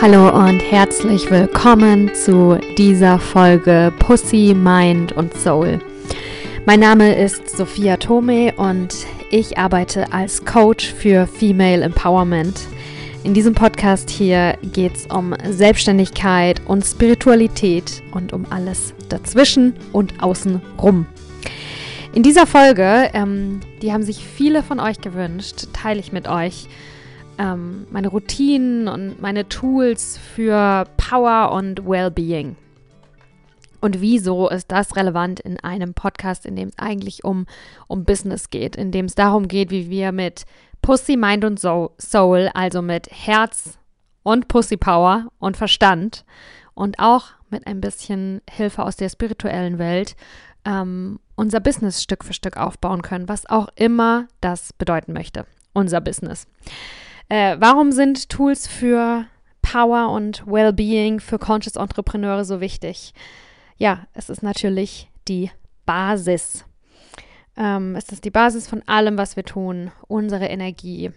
[0.00, 5.80] Hallo und herzlich willkommen zu dieser Folge Pussy, Mind und Soul.
[6.66, 8.94] Mein Name ist Sophia Tome und
[9.32, 12.60] ich arbeite als Coach für Female Empowerment.
[13.24, 20.22] In diesem Podcast hier geht es um Selbstständigkeit und Spiritualität und um alles dazwischen und
[20.22, 21.06] außenrum.
[22.14, 26.68] In dieser Folge, ähm, die haben sich viele von euch gewünscht, teile ich mit euch
[27.38, 32.56] ähm, meine Routinen und meine Tools für Power und Wellbeing.
[33.80, 37.46] Und wieso ist das relevant in einem Podcast, in dem es eigentlich um,
[37.86, 40.44] um Business geht, in dem es darum geht, wie wir mit
[40.82, 43.78] Pussy, Mind und Soul, also mit Herz
[44.24, 46.24] und Pussy Power und Verstand
[46.74, 50.16] und auch mit ein bisschen Hilfe aus der spirituellen Welt
[50.64, 56.00] ähm, unser Business Stück für Stück aufbauen können, was auch immer das bedeuten möchte, unser
[56.00, 56.46] Business.
[57.28, 59.26] Äh, warum sind Tools für
[59.60, 63.12] Power und Wellbeing für Conscious Entrepreneure so wichtig?
[63.76, 65.50] Ja, es ist natürlich die
[65.84, 66.64] Basis.
[67.56, 71.10] Ähm, es ist die Basis von allem, was wir tun, unsere Energie.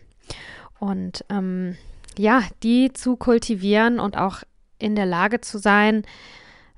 [0.80, 1.78] Und ähm,
[2.18, 4.44] ja, die zu kultivieren und auch
[4.80, 6.04] in der Lage zu sein,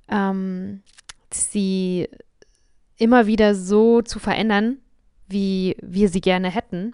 [0.09, 0.83] ähm,
[1.31, 2.07] sie
[2.97, 4.77] immer wieder so zu verändern,
[5.27, 6.93] wie wir sie gerne hätten.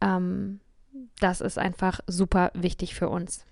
[0.00, 0.60] Ähm,
[1.20, 3.44] das ist einfach super wichtig für uns.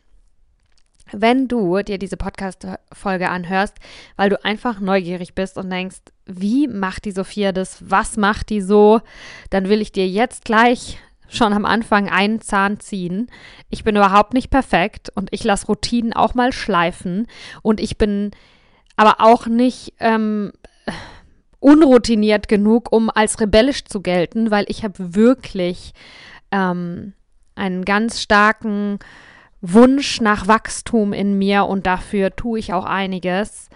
[1.12, 3.74] Wenn du dir diese Podcast-Folge anhörst,
[4.16, 7.78] weil du einfach neugierig bist und denkst, wie macht die Sophia das?
[7.88, 9.00] Was macht die so?
[9.48, 13.30] Dann will ich dir jetzt gleich schon am Anfang einen Zahn ziehen.
[13.70, 17.26] Ich bin überhaupt nicht perfekt und ich lasse Routinen auch mal schleifen
[17.62, 18.30] und ich bin
[18.96, 20.52] aber auch nicht ähm,
[21.60, 25.92] unroutiniert genug, um als rebellisch zu gelten, weil ich habe wirklich
[26.50, 27.12] ähm,
[27.58, 28.98] einen ganz starken
[29.60, 33.68] Wunsch nach Wachstum in mir und dafür tue ich auch einiges.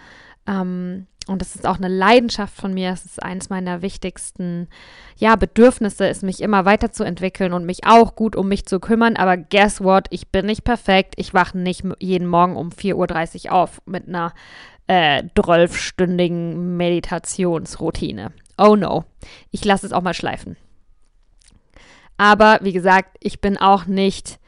[0.47, 2.91] Ähm, und das ist auch eine Leidenschaft von mir.
[2.91, 4.67] Es ist eines meiner wichtigsten
[5.17, 9.15] ja, Bedürfnisse, ist mich immer weiterzuentwickeln und mich auch gut um mich zu kümmern.
[9.15, 10.07] Aber guess what?
[10.09, 11.13] Ich bin nicht perfekt.
[11.17, 14.33] Ich wache nicht jeden Morgen um 4.30 Uhr auf mit einer
[14.87, 18.33] äh, 12-stündigen Meditationsroutine.
[18.57, 19.05] Oh no.
[19.51, 20.57] Ich lasse es auch mal schleifen.
[22.23, 24.39] Aber wie gesagt, ich bin auch nicht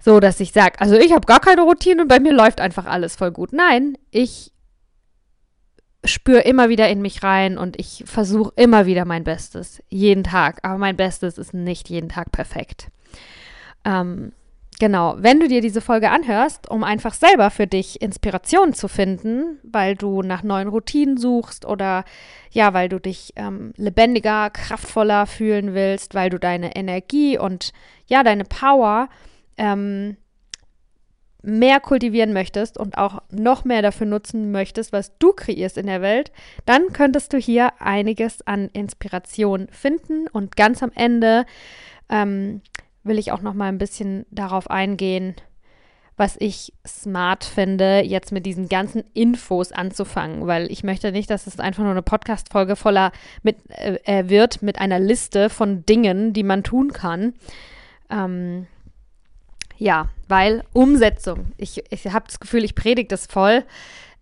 [0.00, 2.86] so, dass ich sage, also ich habe gar keine Routine und bei mir läuft einfach
[2.86, 3.52] alles voll gut.
[3.52, 4.50] Nein, ich
[6.04, 9.80] spüre immer wieder in mich rein und ich versuche immer wieder mein Bestes.
[9.90, 10.58] Jeden Tag.
[10.64, 12.88] Aber mein Bestes ist nicht jeden Tag perfekt.
[13.84, 14.32] Ähm,
[14.78, 19.58] Genau, wenn du dir diese Folge anhörst, um einfach selber für dich Inspiration zu finden,
[19.62, 22.04] weil du nach neuen Routinen suchst oder
[22.50, 27.72] ja, weil du dich ähm, lebendiger, kraftvoller fühlen willst, weil du deine Energie und
[28.06, 29.08] ja, deine Power
[29.56, 30.16] ähm,
[31.42, 36.00] mehr kultivieren möchtest und auch noch mehr dafür nutzen möchtest, was du kreierst in der
[36.00, 36.32] Welt,
[36.66, 41.44] dann könntest du hier einiges an Inspiration finden und ganz am Ende
[42.08, 42.62] ähm,
[43.04, 45.34] will ich auch noch mal ein bisschen darauf eingehen,
[46.16, 51.46] was ich smart finde, jetzt mit diesen ganzen Infos anzufangen, weil ich möchte nicht, dass
[51.46, 53.12] es einfach nur eine Podcast-Folge voller
[53.42, 57.32] mit, äh, wird mit einer Liste von Dingen, die man tun kann.
[58.10, 58.66] Ähm,
[59.78, 61.46] ja, weil Umsetzung.
[61.56, 63.64] Ich, ich habe das Gefühl, ich predige das voll.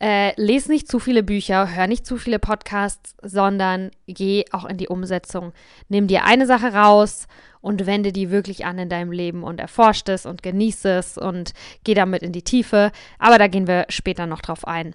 [0.03, 4.79] Äh, les nicht zu viele Bücher, hör nicht zu viele Podcasts, sondern geh auch in
[4.79, 5.53] die Umsetzung.
[5.91, 7.27] Nimm dir eine Sache raus
[7.60, 11.53] und wende die wirklich an in deinem Leben und erforscht es und genieße es und
[11.84, 12.91] geh damit in die Tiefe.
[13.19, 14.94] Aber da gehen wir später noch drauf ein.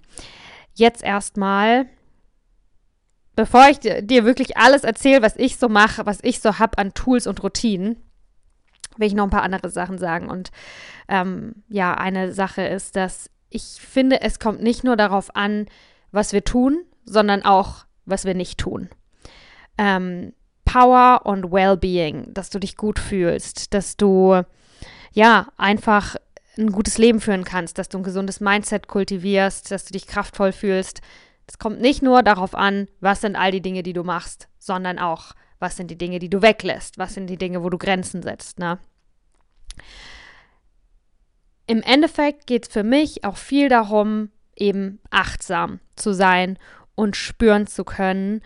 [0.73, 1.85] Jetzt erstmal,
[3.35, 6.93] bevor ich dir wirklich alles erzähle, was ich so mache, was ich so habe an
[6.93, 7.97] Tools und Routinen,
[8.97, 10.29] will ich noch ein paar andere Sachen sagen.
[10.29, 10.51] Und
[11.07, 15.67] ähm, ja, eine Sache ist, dass ich finde, es kommt nicht nur darauf an,
[16.11, 18.89] was wir tun, sondern auch, was wir nicht tun.
[19.77, 20.33] Ähm,
[20.75, 24.42] Power und Wellbeing, dass du dich gut fühlst, dass du
[25.13, 26.18] ja einfach
[26.57, 30.51] ein gutes Leben führen kannst, dass du ein gesundes Mindset kultivierst, dass du dich kraftvoll
[30.51, 31.00] fühlst.
[31.48, 35.00] Es kommt nicht nur darauf an, was sind all die Dinge, die du machst, sondern
[35.00, 38.21] auch, was sind die Dinge, die du weglässt, was sind die Dinge, wo du Grenzen
[38.21, 38.60] setzt.
[38.60, 38.78] Ne?
[41.68, 46.60] Im Endeffekt geht es für mich auch viel darum, eben achtsam zu sein
[46.95, 48.42] und spüren zu können,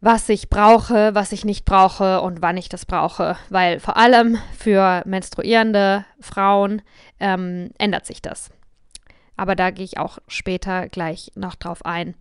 [0.00, 3.36] was ich brauche, was ich nicht brauche und wann ich das brauche.
[3.48, 6.82] Weil vor allem für menstruierende Frauen
[7.18, 8.50] ähm, ändert sich das.
[9.36, 12.14] Aber da gehe ich auch später gleich noch drauf ein.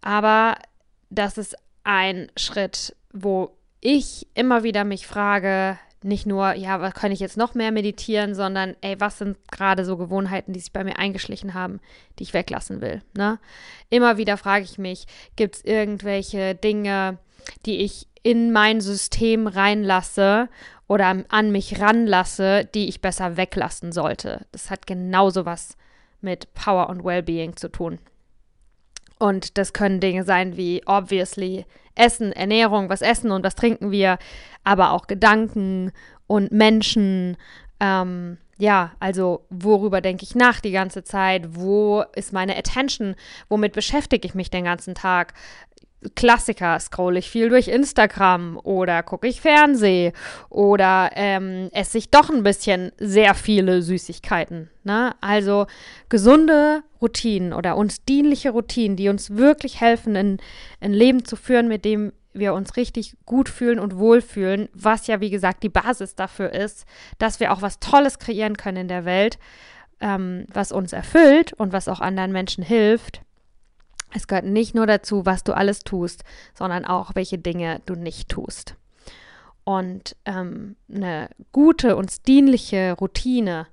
[0.00, 0.56] Aber
[1.10, 7.12] das ist ein Schritt, wo ich immer wieder mich frage, nicht nur, ja, was kann
[7.12, 10.84] ich jetzt noch mehr meditieren, sondern, ey, was sind gerade so Gewohnheiten, die sich bei
[10.84, 11.80] mir eingeschlichen haben,
[12.18, 13.02] die ich weglassen will.
[13.14, 13.38] Ne?
[13.90, 15.06] Immer wieder frage ich mich,
[15.36, 17.18] gibt es irgendwelche Dinge,
[17.66, 20.48] die ich in mein System reinlasse
[20.88, 24.46] oder an mich ranlasse, die ich besser weglassen sollte.
[24.52, 25.76] Das hat genauso was
[26.20, 27.98] mit Power und Wellbeing zu tun.
[29.20, 34.18] Und das können Dinge sein wie obviously Essen, Ernährung, was essen und was trinken wir,
[34.64, 35.92] aber auch Gedanken
[36.26, 37.36] und Menschen.
[37.80, 41.54] Ähm, ja, also worüber denke ich nach die ganze Zeit?
[41.54, 43.14] Wo ist meine Attention?
[43.50, 45.34] Womit beschäftige ich mich den ganzen Tag?
[46.14, 50.12] Klassiker, scroll ich viel durch Instagram oder gucke ich Fernseh
[50.48, 54.70] oder ähm, esse ich doch ein bisschen sehr viele Süßigkeiten.
[54.82, 55.14] Ne?
[55.20, 55.66] Also
[56.08, 60.38] gesunde Routinen oder uns dienliche Routinen, die uns wirklich helfen, ein,
[60.80, 65.20] ein Leben zu führen, mit dem wir uns richtig gut fühlen und wohlfühlen, was ja,
[65.20, 66.86] wie gesagt, die Basis dafür ist,
[67.18, 69.38] dass wir auch was Tolles kreieren können in der Welt,
[70.00, 73.22] ähm, was uns erfüllt und was auch anderen Menschen hilft.
[74.12, 76.24] Es gehört nicht nur dazu, was du alles tust,
[76.54, 78.74] sondern auch, welche Dinge du nicht tust.
[79.64, 83.66] Und ähm, eine gute und dienliche Routine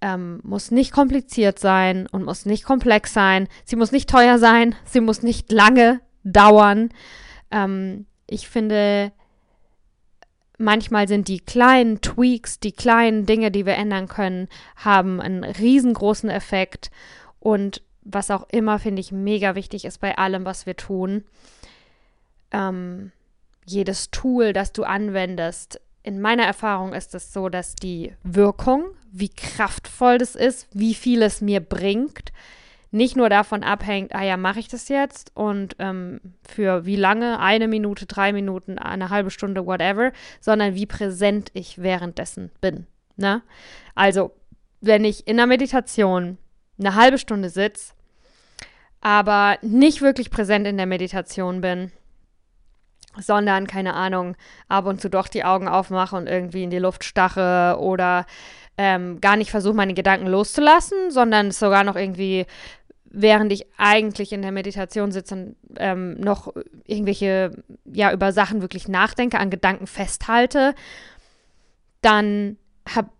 [0.00, 3.48] ähm, muss nicht kompliziert sein und muss nicht komplex sein.
[3.64, 4.74] Sie muss nicht teuer sein.
[4.84, 6.90] Sie muss nicht lange dauern.
[7.50, 9.12] Ähm, ich finde,
[10.58, 16.30] manchmal sind die kleinen Tweaks, die kleinen Dinge, die wir ändern können, haben einen riesengroßen
[16.30, 16.90] Effekt.
[17.40, 21.24] Und was auch immer, finde ich, mega wichtig ist bei allem, was wir tun.
[22.50, 23.12] Ähm,
[23.66, 29.28] jedes Tool, das du anwendest, in meiner Erfahrung ist es so, dass die Wirkung, wie
[29.28, 32.32] kraftvoll das ist, wie viel es mir bringt,
[32.90, 37.38] nicht nur davon abhängt, ah ja, mache ich das jetzt und ähm, für wie lange,
[37.40, 42.86] eine Minute, drei Minuten, eine halbe Stunde, whatever, sondern wie präsent ich währenddessen bin.
[43.16, 43.42] Ne?
[43.94, 44.32] Also,
[44.80, 46.38] wenn ich in der Meditation
[46.78, 47.92] eine halbe Stunde sitze,
[49.00, 51.92] aber nicht wirklich präsent in der Meditation bin,
[53.20, 54.36] sondern, keine Ahnung,
[54.68, 58.26] ab und zu doch die Augen aufmache und irgendwie in die Luft stache oder
[58.76, 62.46] ähm, gar nicht versuche, meine Gedanken loszulassen, sondern sogar noch irgendwie,
[63.04, 66.54] während ich eigentlich in der Meditation sitze, ähm, noch
[66.84, 67.50] irgendwelche,
[67.84, 70.74] ja, über Sachen wirklich nachdenke, an Gedanken festhalte,
[72.02, 72.56] dann
[72.88, 73.10] habe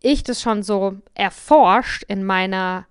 [0.00, 2.86] ich das schon so erforscht in meiner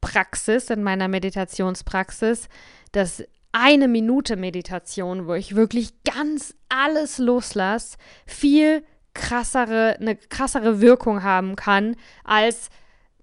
[0.00, 2.48] Praxis, in meiner Meditationspraxis,
[2.92, 11.22] dass eine Minute Meditation, wo ich wirklich ganz alles loslasse, viel krassere, eine krassere Wirkung
[11.22, 12.70] haben kann als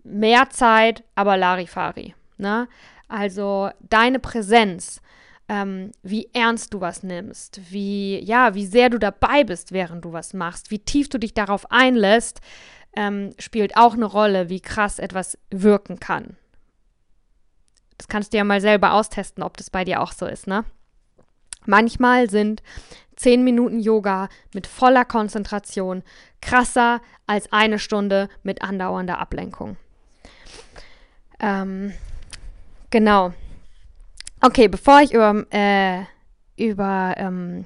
[0.03, 2.13] mehr Zeit, aber Larifari.
[2.37, 2.67] Ne?
[3.07, 5.01] Also deine Präsenz,
[5.49, 10.11] ähm, wie ernst du was nimmst, wie, ja, wie sehr du dabei bist, während du
[10.11, 12.41] was machst, wie tief du dich darauf einlässt,
[12.95, 16.35] ähm, spielt auch eine Rolle, wie krass etwas wirken kann.
[17.97, 20.65] Das kannst du ja mal selber austesten, ob das bei dir auch so ist, ne?
[21.65, 22.63] Manchmal sind
[23.15, 26.03] zehn Minuten Yoga mit voller Konzentration
[26.41, 29.75] krasser als eine Stunde mit andauernder Ablenkung.
[31.39, 31.93] Ähm,
[32.89, 33.33] genau.
[34.39, 36.03] Okay, bevor ich über, äh,
[36.55, 37.65] über ähm,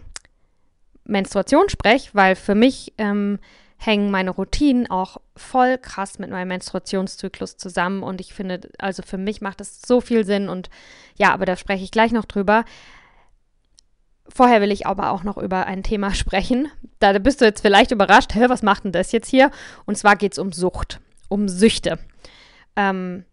[1.04, 3.40] Menstruation spreche, weil für mich ähm,
[3.84, 9.18] hängen meine Routinen auch voll krass mit meinem Menstruationszyklus zusammen und ich finde, also für
[9.18, 10.70] mich macht das so viel Sinn und
[11.18, 12.64] ja, aber da spreche ich gleich noch drüber.
[14.30, 16.70] Vorher will ich aber auch noch über ein Thema sprechen.
[17.00, 19.50] Da bist du jetzt vielleicht überrascht, hä, was macht denn das jetzt hier?
[19.86, 21.98] Und zwar geht es um Sucht, um Süchte.
[22.76, 23.26] Ähm,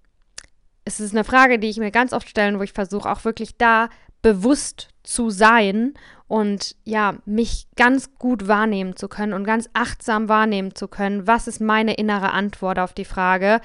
[0.86, 3.58] es ist eine Frage, die ich mir ganz oft stelle, wo ich versuche auch wirklich
[3.58, 3.90] da
[4.22, 5.94] bewusst zu sein
[6.26, 11.48] und ja, mich ganz gut wahrnehmen zu können und ganz achtsam wahrnehmen zu können, was
[11.48, 13.62] ist meine innere Antwort auf die Frage,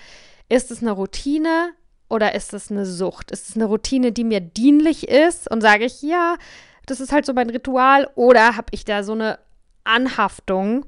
[0.47, 1.71] ist es eine Routine
[2.07, 3.31] oder ist es eine Sucht?
[3.31, 6.37] Ist es eine Routine, die mir dienlich ist und sage ich, ja,
[6.85, 9.37] das ist halt so mein Ritual oder habe ich da so eine
[9.83, 10.85] Anhaftung?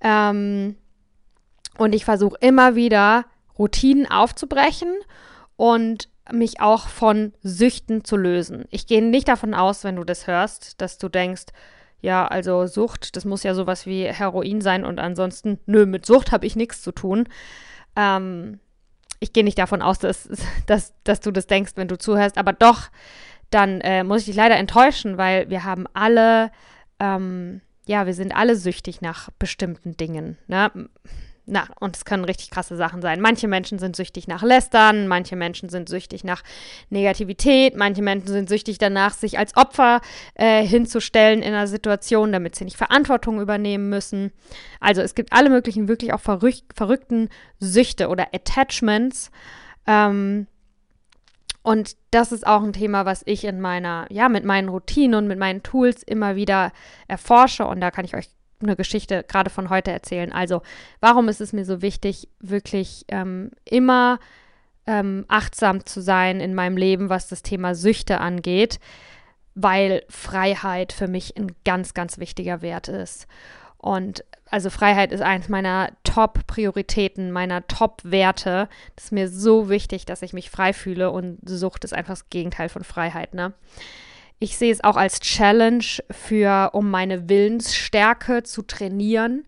[0.00, 0.76] Ähm,
[1.76, 3.26] und ich versuche immer wieder
[3.58, 4.94] Routinen aufzubrechen
[5.56, 8.64] und mich auch von Süchten zu lösen.
[8.70, 11.46] Ich gehe nicht davon aus, wenn du das hörst, dass du denkst,
[12.00, 16.32] ja, also Sucht, das muss ja sowas wie Heroin sein und ansonsten, nö, mit Sucht
[16.32, 17.28] habe ich nichts zu tun.
[17.96, 18.60] Ähm,
[19.20, 20.28] ich gehe nicht davon aus, dass,
[20.66, 22.90] dass, dass du das denkst, wenn du zuhörst, aber doch,
[23.50, 26.50] dann äh, muss ich dich leider enttäuschen, weil wir haben alle,
[27.00, 30.38] ähm, ja, wir sind alle süchtig nach bestimmten Dingen.
[30.46, 30.70] Ne?
[31.46, 33.20] Na, und es können richtig krasse Sachen sein.
[33.20, 36.42] Manche Menschen sind süchtig nach Lästern, manche Menschen sind süchtig nach
[36.88, 40.00] Negativität, manche Menschen sind süchtig danach, sich als Opfer
[40.34, 44.32] äh, hinzustellen in einer Situation, damit sie nicht Verantwortung übernehmen müssen.
[44.80, 49.30] Also es gibt alle möglichen, wirklich auch verrück verrückten Süchte oder Attachments.
[49.86, 50.46] Ähm,
[51.62, 55.28] und das ist auch ein Thema, was ich in meiner, ja, mit meinen Routinen und
[55.28, 56.72] mit meinen Tools immer wieder
[57.06, 57.66] erforsche.
[57.66, 58.28] Und da kann ich euch
[58.64, 60.32] eine Geschichte gerade von heute erzählen.
[60.32, 60.62] Also,
[61.00, 64.18] warum ist es mir so wichtig, wirklich ähm, immer
[64.86, 68.80] ähm, achtsam zu sein in meinem Leben, was das Thema Süchte angeht?
[69.54, 73.26] Weil Freiheit für mich ein ganz, ganz wichtiger Wert ist.
[73.78, 78.68] Und also Freiheit ist eines meiner Top-Prioritäten, meiner Top-Werte.
[78.96, 82.30] Das ist mir so wichtig, dass ich mich frei fühle und Sucht ist einfach das
[82.30, 83.52] Gegenteil von Freiheit, ne?
[84.38, 89.46] Ich sehe es auch als Challenge für, um meine Willensstärke zu trainieren,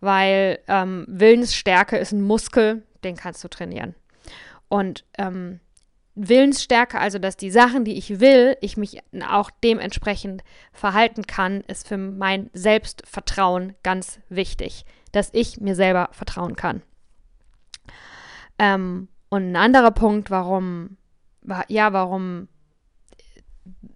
[0.00, 3.94] weil ähm, Willensstärke ist ein Muskel, den kannst du trainieren.
[4.68, 5.60] Und ähm,
[6.14, 10.42] Willensstärke, also dass die Sachen, die ich will, ich mich auch dementsprechend
[10.72, 16.82] verhalten kann, ist für mein Selbstvertrauen ganz wichtig, dass ich mir selber vertrauen kann.
[18.58, 20.96] Ähm, und ein anderer Punkt, warum,
[21.68, 22.48] ja, warum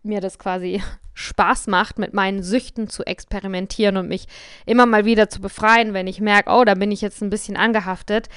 [0.02, 0.82] mir das quasi
[1.14, 4.26] Spaß macht, mit meinen Süchten zu experimentieren und mich
[4.64, 7.56] immer mal wieder zu befreien, wenn ich merke, oh, da bin ich jetzt ein bisschen
[7.56, 8.28] angehaftet.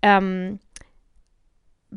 [0.00, 0.58] Ähm,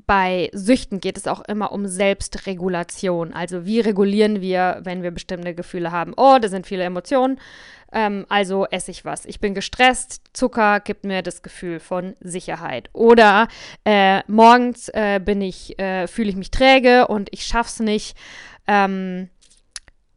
[0.05, 3.33] bei Süchten geht es auch immer um Selbstregulation.
[3.33, 6.13] Also wie regulieren wir, wenn wir bestimmte Gefühle haben?
[6.17, 7.39] Oh, da sind viele Emotionen,
[7.93, 9.25] ähm, also esse ich was.
[9.25, 12.89] Ich bin gestresst, Zucker gibt mir das Gefühl von Sicherheit.
[12.91, 13.47] Oder
[13.85, 18.17] äh, morgens äh, bin ich, äh, fühle ich mich träge und ich schaff's nicht,
[18.67, 19.29] ähm,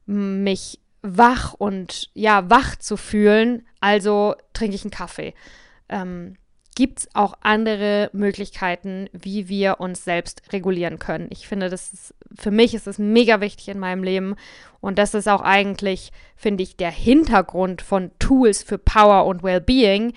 [0.06, 5.34] mich wach und ja, wach zu fühlen, also trinke ich einen Kaffee.
[5.88, 6.36] Ähm,
[6.74, 11.26] gibt es auch andere Möglichkeiten, wie wir uns selbst regulieren können.
[11.30, 14.36] Ich finde, das ist, für mich ist es mega wichtig in meinem Leben
[14.80, 20.12] und das ist auch eigentlich, finde ich, der Hintergrund von Tools für Power und Wellbeing,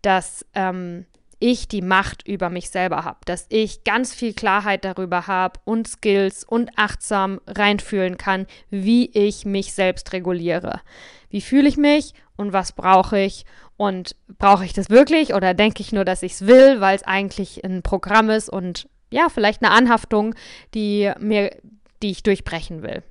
[0.00, 1.04] dass ähm,
[1.38, 5.86] ich die Macht über mich selber habe, dass ich ganz viel Klarheit darüber habe und
[5.86, 10.80] Skills und achtsam reinfühlen kann, wie ich mich selbst reguliere.
[11.28, 13.44] Wie fühle ich mich und was brauche ich
[13.76, 17.02] und brauche ich das wirklich oder denke ich nur, dass ich es will, weil es
[17.02, 20.34] eigentlich ein Programm ist und ja, vielleicht eine Anhaftung,
[20.74, 21.56] die mir,
[22.02, 23.02] die ich durchbrechen will,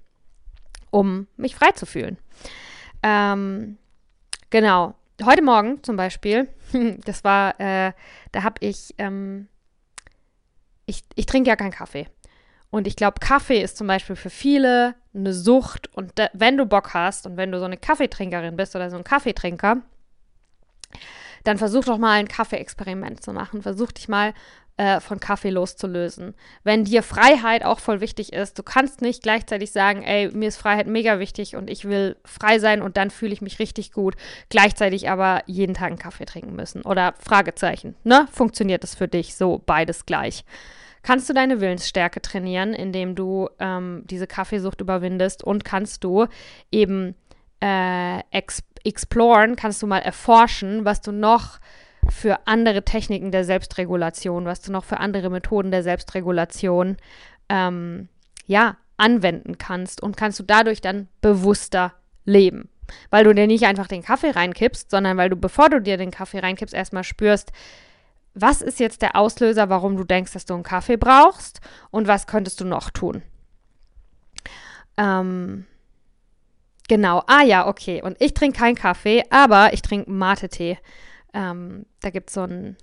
[0.90, 2.18] um mich frei zu fühlen.
[3.04, 3.78] Ähm,
[4.50, 4.96] genau.
[5.24, 6.50] Heute Morgen zum Beispiel,
[7.06, 7.94] das war, äh,
[8.34, 9.48] da habe ich, ähm,
[10.86, 12.08] ich, ich trinke ja keinen Kaffee.
[12.70, 15.88] Und ich glaube, Kaffee ist zum Beispiel für viele eine Sucht.
[15.96, 18.98] Und da, wenn du Bock hast und wenn du so eine Kaffeetrinkerin bist oder so
[18.98, 19.82] ein Kaffeetrinker,
[21.46, 23.62] dann versuch doch mal ein Kaffee-Experiment zu machen.
[23.62, 24.34] Versuch dich mal
[24.78, 26.36] äh, von Kaffee loszulösen.
[26.64, 30.58] Wenn dir Freiheit auch voll wichtig ist, du kannst nicht gleichzeitig sagen, ey, mir ist
[30.58, 34.16] Freiheit mega wichtig und ich will frei sein und dann fühle ich mich richtig gut,
[34.50, 36.82] gleichzeitig aber jeden Tag einen Kaffee trinken müssen.
[36.82, 38.28] Oder Fragezeichen, ne?
[38.32, 40.44] Funktioniert das für dich so beides gleich?
[41.04, 46.26] Kannst du deine Willensstärke trainieren, indem du ähm, diese Kaffeesucht überwindest und kannst du
[46.72, 47.16] eben
[47.62, 48.22] äh,
[48.84, 51.60] exploren, kannst du mal erforschen, was du noch
[52.10, 56.98] für andere Techniken der Selbstregulation, was du noch für andere Methoden der Selbstregulation
[57.50, 58.10] ähm,
[58.48, 61.94] ja, anwenden kannst und kannst du dadurch dann bewusster
[62.26, 62.70] leben.
[63.10, 66.12] Weil du dir nicht einfach den Kaffee reinkippst, sondern weil du, bevor du dir den
[66.12, 67.52] Kaffee reinkippst, erstmal spürst,
[68.34, 72.28] was ist jetzt der Auslöser, warum du denkst, dass du einen Kaffee brauchst und was
[72.28, 73.24] könntest du noch tun.
[74.98, 75.66] Ähm,
[76.88, 77.24] Genau.
[77.28, 78.02] Ah ja, okay.
[78.02, 80.78] Und ich trinke keinen Kaffee, aber ich trinke Mate-Tee.
[81.36, 82.78] Ähm, da gibt es so ein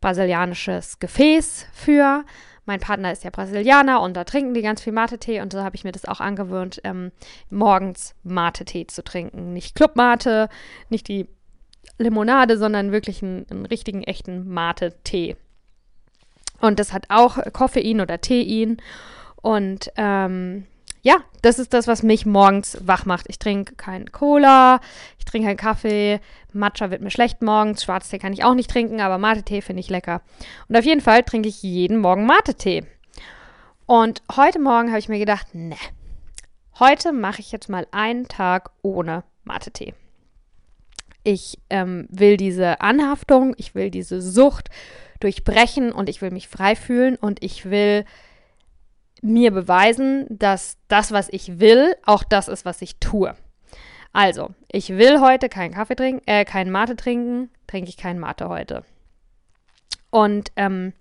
[0.00, 2.24] brasilianisches Gefäß für.
[2.66, 5.76] Mein Partner ist ja Brasilianer und da trinken die ganz viel Mate-Tee und so habe
[5.76, 7.12] ich mir das auch angewöhnt, ähm,
[7.50, 9.52] morgens Mate-Tee zu trinken.
[9.52, 10.48] Nicht Club-Mate,
[10.88, 11.28] nicht die
[11.98, 15.36] Limonade, sondern wirklich einen, einen richtigen, echten Mate-Tee.
[16.60, 18.78] Und das hat auch Koffein oder Tein.
[19.36, 20.66] Und ähm,
[21.02, 23.26] ja, das ist das, was mich morgens wach macht.
[23.28, 24.80] Ich trinke keinen Cola,
[25.18, 26.20] ich trinke keinen Kaffee,
[26.52, 29.90] Matcha wird mir schlecht morgens, Schwarztee kann ich auch nicht trinken, aber Mate-Tee finde ich
[29.90, 30.22] lecker.
[30.68, 32.84] Und auf jeden Fall trinke ich jeden Morgen Mate-Tee.
[33.86, 35.76] Und heute Morgen habe ich mir gedacht, ne,
[36.78, 39.94] heute mache ich jetzt mal einen Tag ohne Mate-Tee.
[41.24, 44.70] Ich ähm, will diese Anhaftung, ich will diese Sucht
[45.20, 48.04] durchbrechen und ich will mich frei fühlen und ich will
[49.22, 53.34] mir beweisen, dass das, was ich will, auch das ist, was ich tue.
[54.12, 58.48] Also, ich will heute keinen Kaffee trinken, äh, keinen Mate trinken, trinke ich keinen Mate
[58.48, 58.84] heute.
[60.10, 60.92] Und ähm,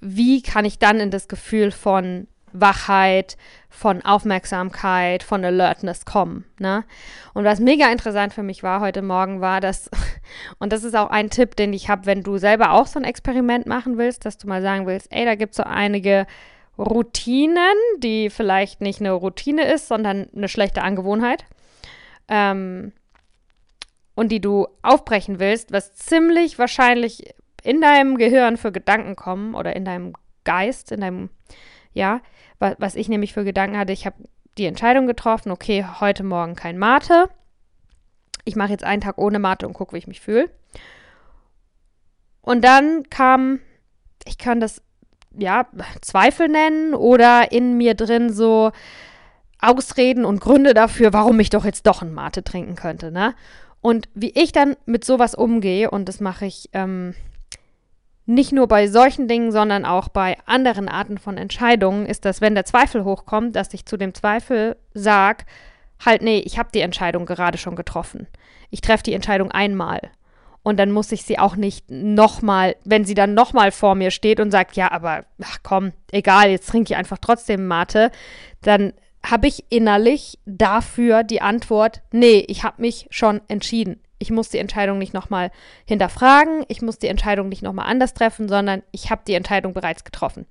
[0.00, 3.36] wie kann ich dann in das Gefühl von Wachheit,
[3.68, 6.44] von Aufmerksamkeit, von Alertness kommen.
[6.58, 6.84] Ne?
[7.32, 9.90] Und was mega interessant für mich war heute Morgen, war, dass,
[10.58, 13.04] und das ist auch ein Tipp, den ich habe, wenn du selber auch so ein
[13.04, 16.26] Experiment machen willst, dass du mal sagen willst, ey, da gibt es so einige
[16.80, 21.44] Routinen, die vielleicht nicht eine Routine ist, sondern eine schlechte Angewohnheit.
[22.28, 22.92] Ähm,
[24.14, 29.76] und die du aufbrechen willst, was ziemlich wahrscheinlich in deinem Gehirn für Gedanken kommen oder
[29.76, 31.30] in deinem Geist, in deinem,
[31.92, 32.20] ja,
[32.58, 34.16] was, was ich nämlich für Gedanken hatte, ich habe
[34.58, 37.28] die Entscheidung getroffen, okay, heute Morgen kein Mate.
[38.44, 40.50] Ich mache jetzt einen Tag ohne Mate und gucke, wie ich mich fühle.
[42.42, 43.60] Und dann kam,
[44.24, 44.82] ich kann das
[45.38, 45.66] ja
[46.00, 48.72] Zweifel nennen oder in mir drin so
[49.60, 53.34] Ausreden und Gründe dafür, warum ich doch jetzt doch ein Mate trinken könnte, ne?
[53.82, 57.14] Und wie ich dann mit sowas umgehe, und das mache ich ähm,
[58.26, 62.54] nicht nur bei solchen Dingen, sondern auch bei anderen Arten von Entscheidungen, ist, dass wenn
[62.54, 65.44] der Zweifel hochkommt, dass ich zu dem Zweifel sage,
[66.04, 68.26] halt, nee, ich habe die Entscheidung gerade schon getroffen.
[68.70, 70.10] Ich treffe die Entscheidung einmal.
[70.70, 74.38] Und dann muss ich sie auch nicht nochmal, wenn sie dann nochmal vor mir steht
[74.38, 78.12] und sagt, ja, aber ach komm, egal, jetzt trinke ich einfach trotzdem Mate,
[78.62, 78.92] dann
[79.28, 83.98] habe ich innerlich dafür die Antwort, nee, ich habe mich schon entschieden.
[84.20, 85.50] Ich muss die Entscheidung nicht nochmal
[85.86, 90.04] hinterfragen, ich muss die Entscheidung nicht nochmal anders treffen, sondern ich habe die Entscheidung bereits
[90.04, 90.46] getroffen.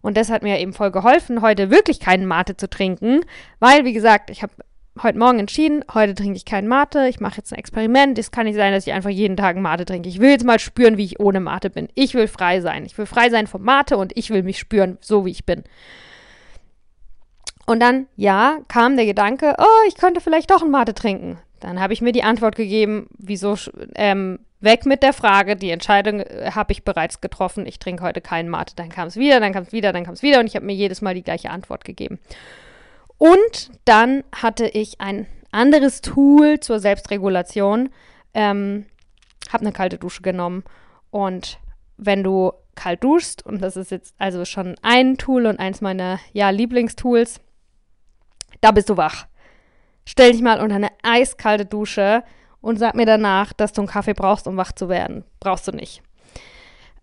[0.00, 3.20] Und das hat mir eben voll geholfen, heute wirklich keinen Mate zu trinken,
[3.58, 4.54] weil, wie gesagt, ich habe
[5.02, 8.18] heute Morgen entschieden, heute trinke ich keinen Mate, ich mache jetzt ein Experiment.
[8.18, 10.08] Es kann nicht sein, dass ich einfach jeden Tag einen Mate trinke.
[10.08, 11.88] Ich will jetzt mal spüren, wie ich ohne Mate bin.
[11.94, 12.84] Ich will frei sein.
[12.84, 15.64] Ich will frei sein vom Mate und ich will mich spüren, so wie ich bin.
[17.66, 21.38] Und dann, ja, kam der Gedanke, oh, ich könnte vielleicht doch einen Mate trinken.
[21.60, 23.56] Dann habe ich mir die Antwort gegeben, wieso
[23.94, 28.20] ähm, weg mit der Frage, die Entscheidung äh, habe ich bereits getroffen, ich trinke heute
[28.20, 28.74] keinen Mate.
[28.76, 30.66] Dann kam es wieder, dann kam es wieder, dann kam es wieder und ich habe
[30.66, 32.18] mir jedes Mal die gleiche Antwort gegeben.
[33.20, 37.90] Und dann hatte ich ein anderes Tool zur Selbstregulation,
[38.32, 38.86] ähm,
[39.52, 40.64] habe eine kalte Dusche genommen
[41.10, 41.58] und
[41.98, 46.18] wenn du kalt duschst, und das ist jetzt also schon ein Tool und eins meiner
[46.32, 47.42] ja, Lieblingstools,
[48.62, 49.26] da bist du wach.
[50.06, 52.24] Stell dich mal unter eine eiskalte Dusche
[52.62, 55.24] und sag mir danach, dass du einen Kaffee brauchst, um wach zu werden.
[55.40, 56.02] Brauchst du nicht.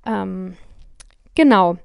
[0.04, 0.58] Ähm,
[1.36, 1.78] genau.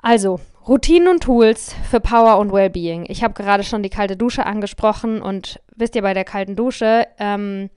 [0.00, 3.06] Also, Routinen und Tools für Power und Wellbeing.
[3.08, 7.08] Ich habe gerade schon die kalte Dusche angesprochen und wisst ihr bei der kalten Dusche,
[7.18, 7.68] ähm,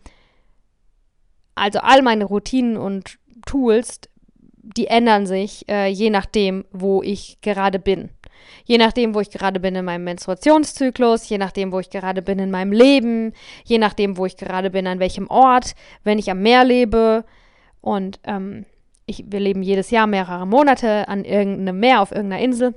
[1.55, 3.17] also all meine Routinen und
[3.47, 4.01] Tools,
[4.57, 8.09] die ändern sich äh, je nachdem, wo ich gerade bin.
[8.65, 12.37] Je nachdem, wo ich gerade bin in meinem Menstruationszyklus, je nachdem, wo ich gerade bin
[12.37, 16.41] in meinem Leben, je nachdem, wo ich gerade bin, an welchem Ort, wenn ich am
[16.41, 17.25] Meer lebe.
[17.81, 18.65] Und ähm,
[19.05, 22.75] ich, wir leben jedes Jahr mehrere Monate an irgendeinem Meer auf irgendeiner Insel.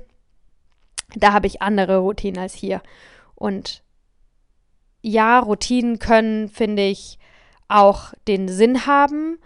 [1.15, 2.81] Da habe ich andere Routinen als hier.
[3.35, 3.83] Und
[5.01, 7.17] ja, Routinen können, finde ich,
[7.67, 9.39] auch den Sinn haben,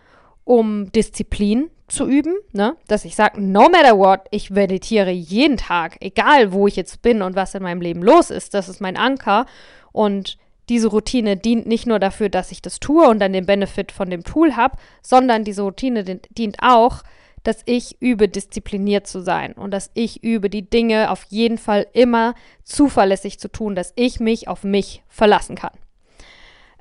[0.44, 2.76] um Disziplin zu üben, ne?
[2.88, 7.22] dass ich sage, no matter what, ich meditiere jeden Tag, egal wo ich jetzt bin
[7.22, 9.46] und was in meinem Leben los ist, das ist mein Anker
[9.92, 10.38] und
[10.70, 14.10] diese Routine dient nicht nur dafür, dass ich das tue und dann den Benefit von
[14.10, 17.04] dem Tool habe, sondern diese Routine dient auch,
[17.44, 21.88] dass ich übe, diszipliniert zu sein und dass ich übe, die Dinge auf jeden Fall
[21.92, 25.74] immer zuverlässig zu tun, dass ich mich auf mich verlassen kann.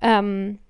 [0.01, 0.61] Ähm,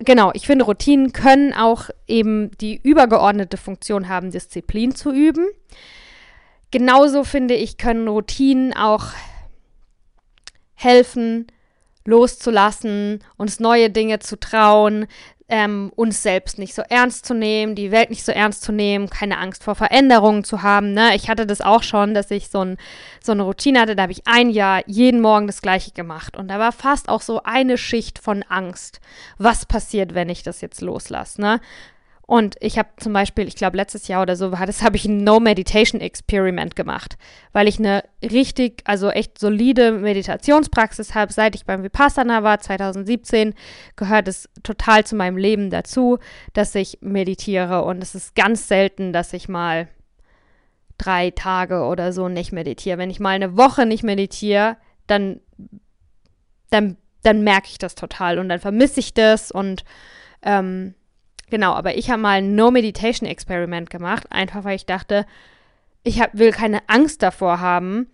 [0.00, 5.46] genau, ich finde, Routinen können auch eben die übergeordnete Funktion haben, Disziplin zu üben.
[6.72, 9.06] Genauso finde ich, können Routinen auch
[10.78, 11.46] helfen,
[12.04, 15.06] loszulassen, uns neue Dinge zu trauen,
[15.50, 19.08] ähm, uns selbst nicht so ernst zu nehmen, die Welt nicht so ernst zu nehmen,
[19.08, 20.92] keine Angst vor Veränderungen zu haben.
[20.92, 21.16] Ne?
[21.16, 22.76] Ich hatte das auch schon, dass ich so, ein,
[23.22, 26.36] so eine Routine hatte, da habe ich ein Jahr jeden Morgen das gleiche gemacht.
[26.36, 29.00] Und da war fast auch so eine Schicht von Angst.
[29.38, 31.40] Was passiert, wenn ich das jetzt loslasse?
[31.40, 31.60] Ne?
[32.28, 35.24] Und ich habe zum Beispiel, ich glaube letztes Jahr oder so das, habe ich ein
[35.24, 37.16] No Meditation Experiment gemacht,
[37.52, 41.32] weil ich eine richtig, also echt solide Meditationspraxis habe.
[41.32, 43.54] Seit ich beim Vipassana war, 2017,
[43.96, 46.18] gehört es total zu meinem Leben dazu,
[46.52, 47.82] dass ich meditiere.
[47.84, 49.88] Und es ist ganz selten, dass ich mal
[50.98, 52.98] drei Tage oder so nicht meditiere.
[52.98, 55.40] Wenn ich mal eine Woche nicht meditiere, dann,
[56.68, 59.82] dann, dann merke ich das total und dann vermisse ich das und
[60.42, 60.94] ähm,
[61.50, 65.26] Genau, aber ich habe mal ein No-Meditation-Experiment gemacht, einfach weil ich dachte,
[66.04, 68.08] ich hab, will keine Angst davor haben,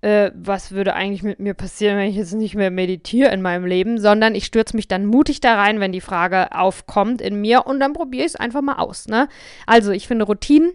[0.00, 3.64] äh, was würde eigentlich mit mir passieren, wenn ich jetzt nicht mehr meditiere in meinem
[3.64, 7.66] Leben, sondern ich stürze mich dann mutig da rein, wenn die Frage aufkommt in mir
[7.66, 9.06] und dann probiere ich es einfach mal aus.
[9.06, 9.28] Ne?
[9.66, 10.72] Also ich finde Routinen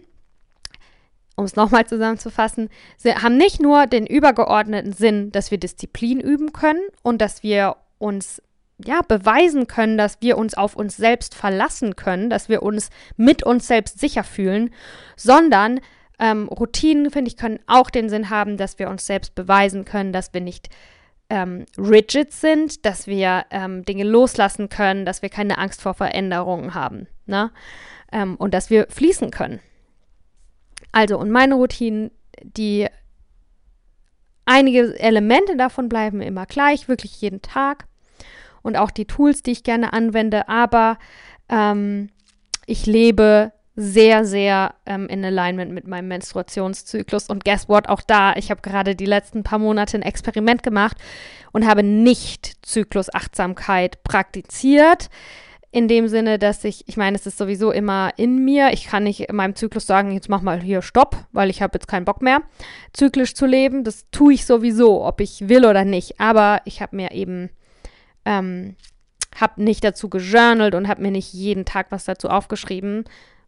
[1.36, 2.68] um es nochmal zusammenzufassen,
[3.04, 8.42] haben nicht nur den übergeordneten Sinn, dass wir Disziplin üben können und dass wir uns
[8.86, 13.42] ja beweisen können, dass wir uns auf uns selbst verlassen können, dass wir uns mit
[13.42, 14.70] uns selbst sicher fühlen,
[15.16, 15.80] sondern
[16.18, 20.12] ähm, Routinen, finde ich, können auch den Sinn haben, dass wir uns selbst beweisen können,
[20.12, 20.68] dass wir nicht
[21.30, 26.74] ähm, rigid sind, dass wir ähm, Dinge loslassen können, dass wir keine Angst vor Veränderungen
[26.74, 27.50] haben ne?
[28.12, 29.60] Ähm, und dass wir fließen können.
[30.92, 32.10] Also, und meine Routinen,
[32.42, 32.86] die
[34.44, 37.86] einige Elemente davon bleiben immer gleich, wirklich jeden Tag.
[38.62, 40.98] Und auch die Tools, die ich gerne anwende, aber
[41.48, 42.10] ähm,
[42.66, 47.28] ich lebe sehr, sehr ähm, in Alignment mit meinem Menstruationszyklus.
[47.28, 47.88] Und guess what?
[47.88, 50.98] Auch da, ich habe gerade die letzten paar Monate ein Experiment gemacht
[51.52, 55.08] und habe nicht Zyklusachtsamkeit praktiziert.
[55.74, 58.74] In dem Sinne, dass ich, ich meine, es ist sowieso immer in mir.
[58.74, 61.72] Ich kann nicht in meinem Zyklus sagen, jetzt mach mal hier Stopp, weil ich habe
[61.74, 62.42] jetzt keinen Bock mehr,
[62.92, 63.82] zyklisch zu leben.
[63.82, 66.20] Das tue ich sowieso, ob ich will oder nicht.
[66.20, 67.48] Aber ich habe mir eben
[68.24, 68.76] ähm,
[69.34, 73.04] habe nicht dazu gejournalt und habe mir nicht jeden Tag was dazu aufgeschrieben,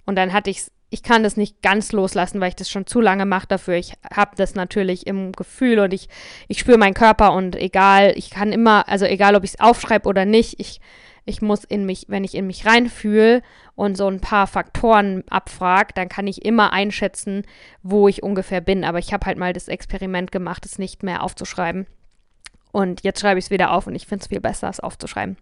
[0.07, 3.01] und dann hatte ich ich kann das nicht ganz loslassen, weil ich das schon zu
[3.01, 3.75] lange mache dafür.
[3.75, 6.09] Ich habe das natürlich im Gefühl und ich,
[6.47, 10.09] ich spüre meinen Körper und egal, ich kann immer, also egal, ob ich es aufschreibe
[10.09, 10.81] oder nicht, ich,
[11.25, 13.43] ich muss in mich, wenn ich in mich reinfühle
[13.75, 17.43] und so ein paar Faktoren abfrage, dann kann ich immer einschätzen,
[17.83, 18.85] wo ich ungefähr bin.
[18.85, 21.89] Aber ich habe halt mal das Experiment gemacht, es nicht mehr aufzuschreiben.
[22.75, 25.37] Und jetzt schreibe ich es wieder auf und ich finde es viel besser, es aufzuschreiben.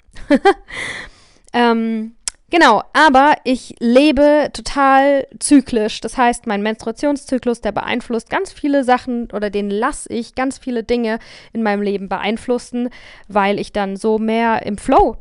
[1.55, 2.15] ähm,
[2.51, 6.03] Genau, aber ich lebe total zyklisch.
[6.03, 10.85] Das heißt, mein Menstruationszyklus, der beeinflusst ganz viele Sachen oder den lasse ich ganz viele
[10.85, 11.19] Dinge
[11.55, 12.91] in meinem Leben beeinflussen,
[13.27, 15.17] weil ich dann so mehr im Flow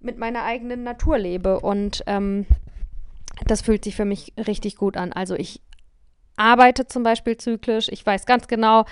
[0.00, 1.60] mit meiner eigenen Natur lebe.
[1.60, 2.46] Und ähm,
[3.44, 5.12] das fühlt sich für mich richtig gut an.
[5.12, 5.60] Also ich
[6.42, 7.88] arbeite zum Beispiel zyklisch.
[7.90, 8.84] Ich weiß ganz genau,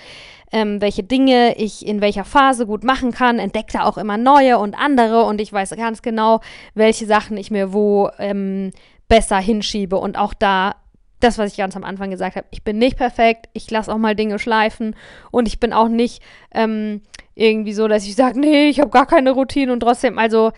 [0.53, 4.75] ähm, welche Dinge ich in welcher Phase gut machen kann, entdecke auch immer neue und
[4.75, 6.41] andere und ich weiß ganz genau,
[6.75, 8.71] welche Sachen ich mir wo ähm,
[9.09, 9.97] besser hinschiebe.
[9.97, 10.77] Und auch da,
[11.21, 13.99] das, was ich ganz am Anfang gesagt habe, ich bin nicht perfekt, ich lasse auch
[13.99, 14.97] mal Dinge schleifen
[15.31, 17.03] und ich bin auch nicht ähm,
[17.35, 20.53] irgendwie so, dass ich sage, nee, ich habe gar keine Routine und trotzdem, also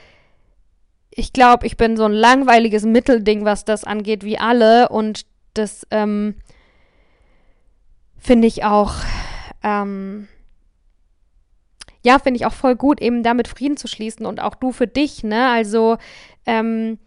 [1.11, 5.87] ich glaube, ich bin so ein langweiliges Mittelding, was das angeht, wie alle und das,
[5.91, 6.37] ähm,
[8.23, 8.95] finde ich auch,
[9.63, 10.29] ähm,
[12.05, 14.87] ja, finde ich auch voll gut, eben damit Frieden zu schließen und auch du für
[14.87, 15.51] dich, ne?
[15.51, 15.99] Also,
[16.47, 16.99] ähm,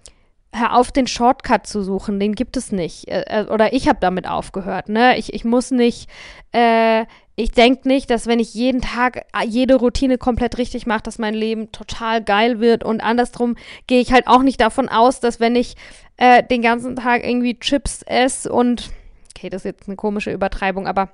[0.53, 3.07] hör auf, den Shortcut zu suchen, den gibt es nicht.
[3.07, 5.17] Äh, äh oder ich habe damit aufgehört, ne?
[5.17, 6.09] Ich, ich muss nicht,
[6.53, 11.03] äh, ich denke nicht, dass wenn ich jeden Tag äh, jede Routine komplett richtig mache,
[11.03, 12.83] dass mein Leben total geil wird.
[12.83, 13.55] Und andersrum
[13.87, 15.75] gehe ich halt auch nicht davon aus, dass wenn ich
[16.17, 18.89] äh, den ganzen Tag irgendwie Chips esse und
[19.35, 21.09] okay, das ist jetzt eine komische Übertreibung, aber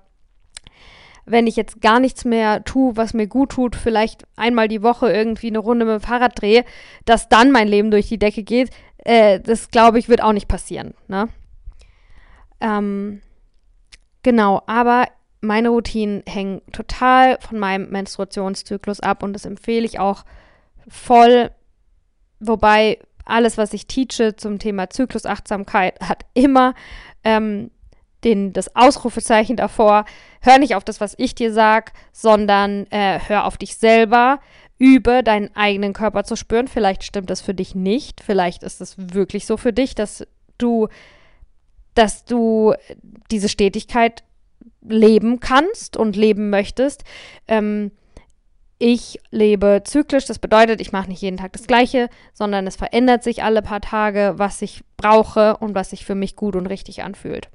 [1.26, 5.12] wenn ich jetzt gar nichts mehr tue, was mir gut tut, vielleicht einmal die Woche
[5.12, 6.66] irgendwie eine Runde mit dem Fahrrad drehe,
[7.06, 10.48] dass dann mein Leben durch die Decke geht, äh, das glaube ich, wird auch nicht
[10.48, 10.94] passieren.
[11.08, 11.30] Ne?
[12.60, 13.22] Ähm,
[14.24, 15.08] genau, aber
[15.42, 20.24] meine Routinen hängen total von meinem Menstruationszyklus ab und das empfehle ich auch
[20.88, 21.52] voll.
[22.40, 26.74] Wobei alles, was ich teache zum Thema Zyklusachtsamkeit, hat immer
[27.24, 27.72] ähm,
[28.24, 30.06] den, das Ausrufezeichen davor.
[30.42, 34.40] Hör nicht auf das, was ich dir sag, sondern äh, hör auf dich selber.
[34.78, 36.68] Übe deinen eigenen Körper zu spüren.
[36.68, 38.22] Vielleicht stimmt das für dich nicht.
[38.22, 40.26] Vielleicht ist es wirklich so für dich, dass
[40.58, 40.88] du,
[41.94, 42.74] dass du
[43.30, 44.24] diese Stetigkeit
[44.82, 47.04] leben kannst und leben möchtest.
[47.48, 47.92] Ähm,
[48.84, 53.22] ich lebe zyklisch, das bedeutet, ich mache nicht jeden Tag das Gleiche, sondern es verändert
[53.22, 57.04] sich alle paar Tage, was ich brauche und was sich für mich gut und richtig
[57.04, 57.52] anfühlt.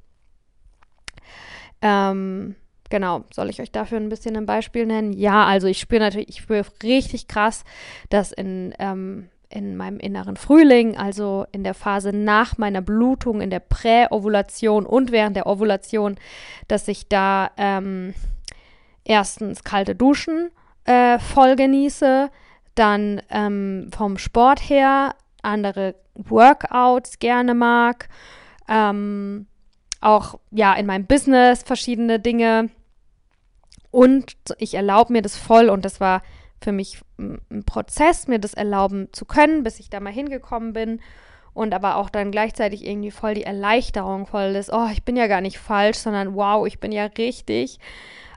[1.81, 2.55] Ähm,
[2.89, 5.13] genau, soll ich euch dafür ein bisschen ein Beispiel nennen?
[5.13, 7.63] Ja, also ich spüre natürlich, ich spüre richtig krass,
[8.09, 13.49] dass in, ähm, in meinem inneren Frühling, also in der Phase nach meiner Blutung, in
[13.49, 16.15] der Präovulation und während der Ovulation,
[16.67, 18.13] dass ich da ähm,
[19.05, 20.51] erstens kalte Duschen
[20.85, 22.29] äh, voll genieße,
[22.75, 28.09] dann ähm, vom Sport her andere Workouts gerne mag,
[28.67, 29.47] ähm,
[30.01, 32.69] auch ja in meinem Business verschiedene Dinge.
[33.91, 36.21] Und ich erlaube mir das voll und das war
[36.61, 40.99] für mich ein Prozess, mir das erlauben zu können, bis ich da mal hingekommen bin.
[41.53, 45.25] Und aber auch dann gleichzeitig irgendwie voll die Erleichterung, voll das, oh, ich bin ja
[45.25, 47.79] gar nicht falsch, sondern wow, ich bin ja richtig.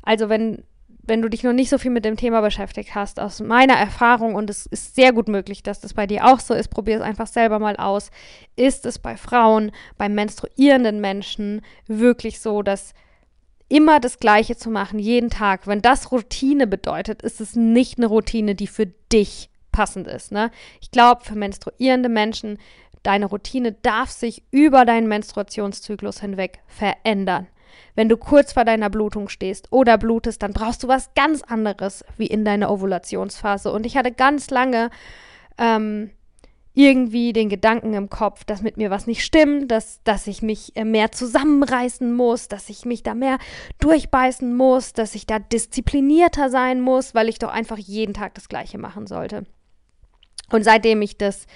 [0.03, 0.65] Also wenn
[1.03, 4.35] wenn du dich noch nicht so viel mit dem Thema beschäftigt hast, aus meiner Erfahrung,
[4.35, 7.03] und es ist sehr gut möglich, dass das bei dir auch so ist, probier es
[7.03, 8.11] einfach selber mal aus,
[8.57, 12.95] ist es bei Frauen, bei menstruierenden Menschen wirklich so, dass
[13.69, 18.07] immer das Gleiche zu machen, jeden Tag, wenn das Routine bedeutet, ist es nicht eine
[18.07, 20.33] Routine, die für dich passend ist.
[20.33, 20.51] Ne?
[20.81, 22.59] Ich glaube, für menstruierende Menschen,
[23.03, 27.47] deine Routine darf sich über deinen Menstruationszyklus hinweg verändern.
[27.95, 32.05] Wenn du kurz vor deiner Blutung stehst oder blutest, dann brauchst du was ganz anderes
[32.17, 33.73] wie in deiner Ovulationsphase.
[33.73, 34.91] Und ich hatte ganz lange
[35.59, 36.11] ähm,
[36.75, 40.77] irgendwie den Gedanken im Kopf, dass mit mir was nicht stimmt, dass, dass ich mich
[40.77, 43.39] äh, mehr zusammenreißen muss, dass ich mich da mehr
[43.81, 48.49] durchbeißen muss, dass ich da disziplinierter sein muss, weil ich doch einfach jeden Tag das
[48.49, 49.45] Gleiche machen sollte.
[50.51, 51.47] Und seitdem ich das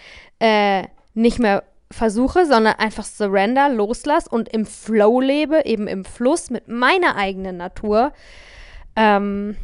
[0.40, 1.62] äh, nicht mehr
[1.94, 7.56] versuche, sondern einfach surrender, loslass und im Flow lebe, eben im Fluss mit meiner eigenen
[7.56, 8.12] Natur,
[8.96, 9.56] ähm,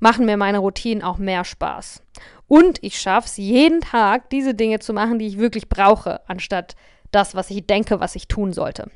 [0.00, 2.02] machen mir meine Routinen auch mehr Spaß.
[2.46, 6.76] Und ich schaffe es jeden Tag, diese Dinge zu machen, die ich wirklich brauche, anstatt
[7.10, 8.90] das, was ich denke, was ich tun sollte.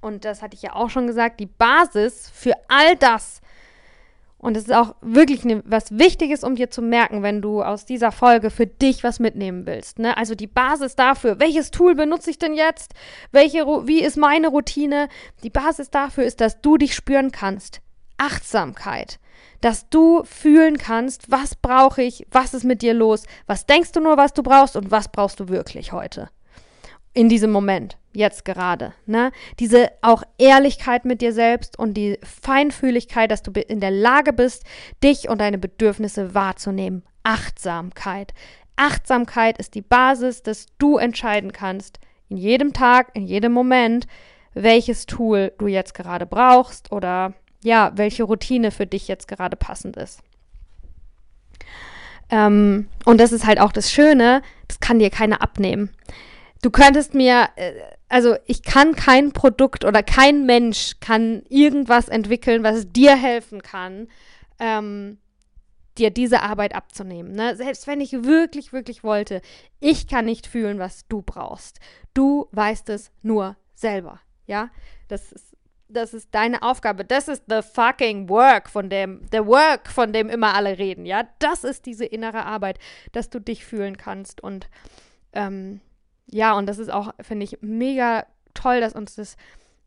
[0.00, 3.40] Und das hatte ich ja auch schon gesagt, die Basis für all das,
[4.38, 7.86] und es ist auch wirklich ne, was Wichtiges, um dir zu merken, wenn du aus
[7.86, 9.98] dieser Folge für dich was mitnehmen willst.
[9.98, 10.16] Ne?
[10.16, 12.92] Also die Basis dafür, welches Tool benutze ich denn jetzt?
[13.32, 15.08] Welche, wie ist meine Routine?
[15.42, 17.80] Die Basis dafür ist, dass du dich spüren kannst.
[18.18, 19.18] Achtsamkeit.
[19.62, 24.00] Dass du fühlen kannst, was brauche ich, was ist mit dir los, was denkst du
[24.00, 26.28] nur, was du brauchst und was brauchst du wirklich heute
[27.16, 28.92] in diesem Moment, jetzt gerade.
[29.06, 29.32] Ne?
[29.58, 34.64] Diese auch Ehrlichkeit mit dir selbst und die Feinfühligkeit, dass du in der Lage bist,
[35.02, 37.04] dich und deine Bedürfnisse wahrzunehmen.
[37.22, 38.34] Achtsamkeit.
[38.76, 44.06] Achtsamkeit ist die Basis, dass du entscheiden kannst, in jedem Tag, in jedem Moment,
[44.52, 47.32] welches Tool du jetzt gerade brauchst oder
[47.64, 50.20] ja, welche Routine für dich jetzt gerade passend ist.
[52.28, 55.90] Ähm, und das ist halt auch das Schöne, das kann dir keiner abnehmen
[56.62, 57.72] du könntest mir, äh,
[58.08, 64.08] also ich kann kein Produkt oder kein Mensch kann irgendwas entwickeln, was dir helfen kann,
[64.58, 65.18] ähm,
[65.98, 67.32] dir diese Arbeit abzunehmen.
[67.32, 67.56] Ne?
[67.56, 69.40] Selbst wenn ich wirklich, wirklich wollte,
[69.80, 71.80] ich kann nicht fühlen, was du brauchst.
[72.14, 74.20] Du weißt es nur selber.
[74.46, 74.70] Ja,
[75.08, 75.56] das ist,
[75.88, 77.04] das ist deine Aufgabe.
[77.04, 81.06] Das ist the fucking work, von dem, the work, von dem immer alle reden.
[81.06, 82.78] Ja, das ist diese innere Arbeit,
[83.12, 84.68] dass du dich fühlen kannst und
[85.32, 85.80] ähm,
[86.26, 89.36] ja, und das ist auch, finde ich, mega toll, dass uns das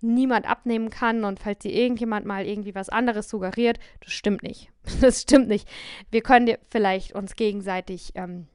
[0.01, 1.25] niemand abnehmen kann.
[1.25, 4.69] Und falls dir irgendjemand mal irgendwie was anderes suggeriert, das stimmt nicht.
[5.01, 5.67] Das stimmt nicht.
[6.09, 8.47] Wir können dir vielleicht uns gegenseitig ähm,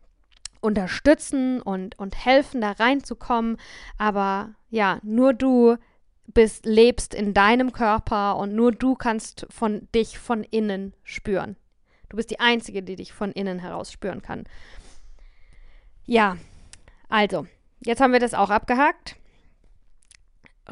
[0.61, 3.59] unterstützen und, und helfen, da reinzukommen.
[3.99, 5.77] Aber ja, nur du
[6.27, 11.57] bist, lebst in deinem Körper und nur du kannst von dich von innen spüren.
[12.09, 14.45] Du bist die Einzige, die dich von innen heraus spüren kann.
[16.07, 16.37] Ja,
[17.09, 17.47] also,
[17.85, 19.17] Jetzt haben wir das auch abgehakt.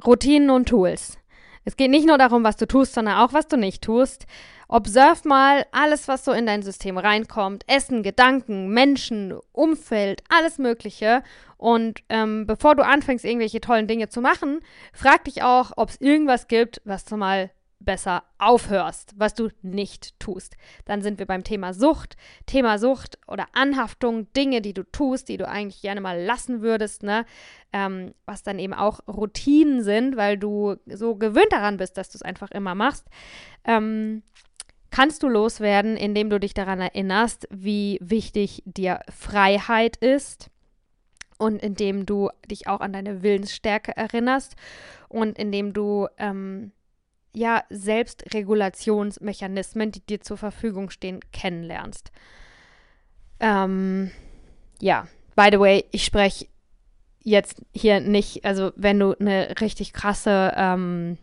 [0.07, 1.19] Routinen und Tools.
[1.65, 4.27] Es geht nicht nur darum, was du tust, sondern auch, was du nicht tust.
[4.69, 7.65] Observe mal alles, was so in dein System reinkommt.
[7.69, 11.23] Essen, Gedanken, Menschen, Umfeld, alles Mögliche.
[11.59, 14.61] Und ähm, bevor du anfängst, irgendwelche tollen Dinge zu machen,
[14.93, 17.51] frag dich auch, ob es irgendwas gibt, was du mal
[17.85, 20.57] besser aufhörst, was du nicht tust.
[20.85, 22.17] Dann sind wir beim Thema Sucht.
[22.47, 27.03] Thema Sucht oder Anhaftung, Dinge, die du tust, die du eigentlich gerne mal lassen würdest,
[27.03, 27.25] ne?
[27.73, 32.17] Ähm, was dann eben auch Routinen sind, weil du so gewöhnt daran bist, dass du
[32.17, 33.07] es einfach immer machst.
[33.65, 34.23] Ähm,
[34.91, 40.51] kannst du loswerden, indem du dich daran erinnerst, wie wichtig dir Freiheit ist
[41.39, 44.55] und indem du dich auch an deine Willensstärke erinnerst
[45.09, 46.71] und indem du ähm,
[47.35, 52.13] ja, Selbstregulationsmechanismen, die dir zur Verfügung stehen, kennenlernst.
[53.41, 54.11] Ähm,
[54.81, 56.47] ja, by the way, ich spreche
[57.25, 61.19] jetzt hier nicht, also wenn du eine richtig krasse ähm,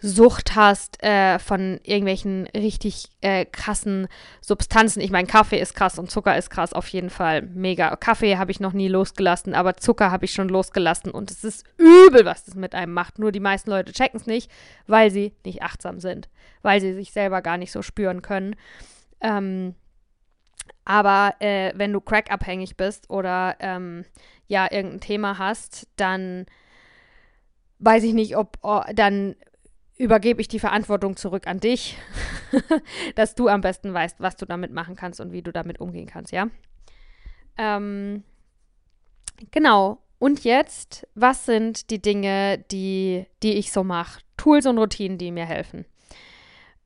[0.00, 4.08] Sucht hast äh, von irgendwelchen richtig äh, krassen
[4.40, 5.00] Substanzen.
[5.00, 7.42] Ich meine, Kaffee ist krass und Zucker ist krass, auf jeden Fall.
[7.42, 7.94] Mega.
[7.96, 11.64] Kaffee habe ich noch nie losgelassen, aber Zucker habe ich schon losgelassen und es ist
[11.76, 13.18] übel, was das mit einem macht.
[13.18, 14.50] Nur die meisten Leute checken es nicht,
[14.86, 16.28] weil sie nicht achtsam sind,
[16.62, 18.56] weil sie sich selber gar nicht so spüren können.
[19.20, 19.74] Ähm,
[20.84, 24.04] aber äh, wenn du crackabhängig bist oder ähm,
[24.46, 26.46] ja irgendein Thema hast, dann
[27.80, 29.36] weiß ich nicht, ob oh, dann
[30.00, 31.98] übergebe ich die Verantwortung zurück an dich,
[33.16, 36.06] dass du am besten weißt, was du damit machen kannst und wie du damit umgehen
[36.06, 36.48] kannst, ja?
[37.58, 38.24] Ähm,
[39.50, 39.98] genau.
[40.18, 44.22] Und jetzt, was sind die Dinge, die, die ich so mache?
[44.38, 45.84] Tools und Routinen, die mir helfen.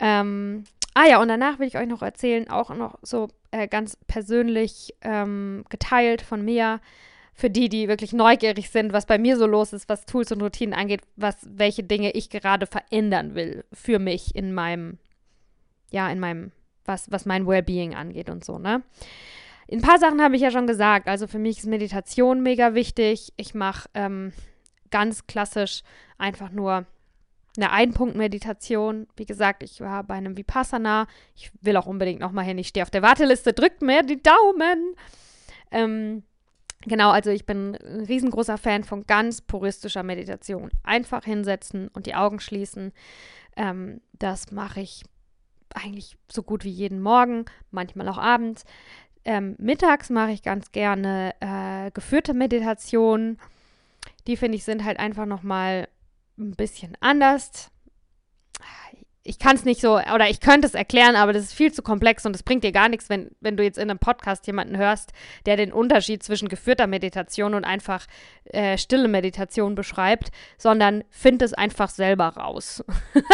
[0.01, 3.97] Ähm, ah ja, und danach will ich euch noch erzählen, auch noch so äh, ganz
[4.09, 6.81] persönlich ähm, geteilt von mir,
[7.35, 10.41] für die, die wirklich neugierig sind, was bei mir so los ist, was Tools und
[10.41, 14.99] Routinen angeht, was, welche Dinge ich gerade verändern will für mich in meinem,
[15.91, 16.53] ja, in meinem,
[16.85, 18.83] was, was mein Wellbeing angeht und so, ne?
[19.71, 21.09] Ein paar Sachen habe ich ja schon gesagt.
[21.09, 23.33] Also für mich ist Meditation mega wichtig.
[23.37, 24.33] Ich mache ähm,
[24.91, 25.83] ganz klassisch
[26.19, 26.85] einfach nur
[27.57, 29.07] eine Einpunkt-Meditation.
[29.17, 31.07] Wie gesagt, ich war bei einem Vipassana.
[31.35, 32.59] Ich will auch unbedingt nochmal hin.
[32.59, 33.55] Ich stehe auf der Warteliste.
[33.55, 34.95] Drückt mir die Daumen.
[35.71, 36.25] Ähm,
[36.87, 40.71] Genau, also ich bin ein riesengroßer Fan von ganz puristischer Meditation.
[40.83, 42.93] Einfach hinsetzen und die Augen schließen.
[43.57, 45.03] Ähm, das mache ich
[45.75, 48.65] eigentlich so gut wie jeden Morgen, manchmal auch abends.
[49.25, 53.39] Ähm, mittags mache ich ganz gerne äh, geführte Meditationen.
[54.27, 55.89] Die finde ich sind halt einfach noch mal
[56.39, 57.71] ein bisschen anders
[59.27, 61.83] ich kann es nicht so, oder ich könnte es erklären, aber das ist viel zu
[61.83, 64.77] komplex und es bringt dir gar nichts, wenn, wenn du jetzt in einem Podcast jemanden
[64.77, 65.13] hörst,
[65.47, 68.07] der den Unterschied zwischen geführter Meditation und einfach
[68.45, 72.85] äh, stille Meditation beschreibt, sondern find es einfach selber raus.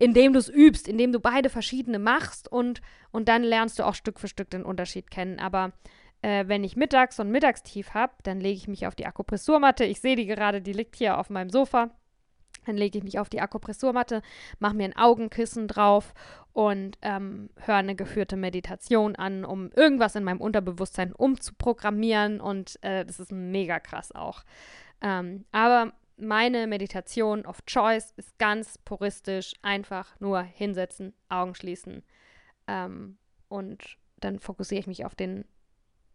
[0.00, 2.80] indem du es übst, indem du beide verschiedene machst und,
[3.12, 5.38] und dann lernst du auch Stück für Stück den Unterschied kennen.
[5.38, 5.72] Aber
[6.20, 9.84] äh, wenn ich mittags ein Mittagstief habe, dann lege ich mich auf die Akupressurmatte.
[9.84, 11.90] Ich sehe die gerade, die liegt hier auf meinem Sofa
[12.68, 14.22] dann lege ich mich auf die Akupressurmatte,
[14.58, 16.14] mache mir ein Augenkissen drauf
[16.52, 22.40] und ähm, höre eine geführte Meditation an, um irgendwas in meinem Unterbewusstsein umzuprogrammieren.
[22.40, 24.44] Und äh, das ist mega krass auch.
[25.00, 32.02] Ähm, aber meine Meditation of Choice ist ganz puristisch, einfach nur hinsetzen, Augen schließen.
[32.66, 35.44] Ähm, und dann fokussiere ich mich auf den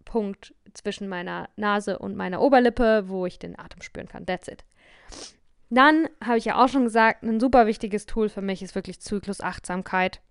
[0.03, 4.25] Punkt zwischen meiner Nase und meiner Oberlippe, wo ich den Atem spüren kann.
[4.25, 4.65] That's it.
[5.73, 8.99] Dann habe ich ja auch schon gesagt, ein super wichtiges Tool für mich ist wirklich
[8.99, 10.21] Zyklusachtsamkeit.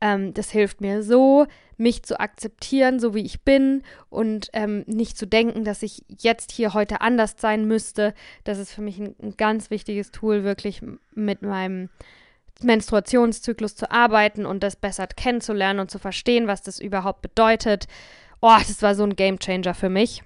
[0.00, 5.18] Ähm, das hilft mir so, mich zu akzeptieren, so wie ich bin und ähm, nicht
[5.18, 8.14] zu denken, dass ich jetzt hier heute anders sein müsste.
[8.44, 10.80] Das ist für mich ein, ein ganz wichtiges Tool, wirklich
[11.14, 11.88] mit meinem
[12.62, 17.88] Menstruationszyklus zu arbeiten und das besser kennenzulernen und zu verstehen, was das überhaupt bedeutet.
[18.40, 20.22] Oh, das war so ein Game Changer für mich.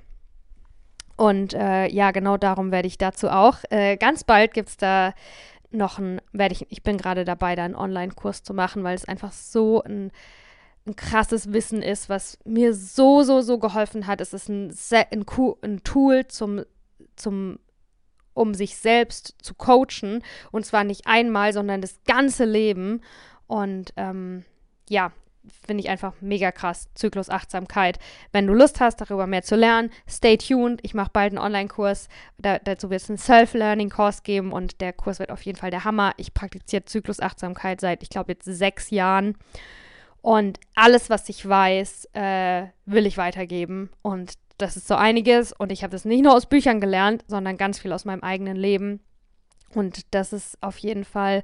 [1.16, 3.58] Und äh, ja, genau darum werde ich dazu auch.
[3.70, 5.14] Äh, ganz bald gibt es da
[5.70, 9.06] noch ein, werde ich, ich bin gerade dabei, da einen Online-Kurs zu machen, weil es
[9.06, 10.12] einfach so ein,
[10.86, 14.20] ein, krasses Wissen ist, was mir so, so, so geholfen hat.
[14.20, 14.74] Es ist ein,
[15.10, 15.24] ein,
[15.62, 16.62] ein Tool zum,
[17.16, 17.58] zum
[18.34, 20.22] um sich selbst zu coachen.
[20.52, 23.00] Und zwar nicht einmal, sondern das ganze Leben.
[23.46, 24.44] Und ähm,
[24.88, 25.10] ja,
[25.66, 26.88] finde ich einfach mega krass.
[26.94, 27.98] Zyklusachtsamkeit.
[28.32, 30.80] Wenn du Lust hast, darüber mehr zu lernen, stay tuned.
[30.82, 32.08] Ich mache bald einen Online-Kurs.
[32.38, 35.84] Da, dazu wird es einen Self-Learning-Kurs geben und der Kurs wird auf jeden Fall der
[35.84, 36.12] Hammer.
[36.16, 39.36] Ich praktiziere Zyklusachtsamkeit seit, ich glaube, jetzt sechs Jahren.
[40.22, 43.90] Und alles, was ich weiß, äh, will ich weitergeben.
[44.02, 45.52] Und das ist so einiges.
[45.52, 48.56] Und ich habe das nicht nur aus Büchern gelernt, sondern ganz viel aus meinem eigenen
[48.56, 49.00] Leben.
[49.74, 51.42] Und das ist auf jeden Fall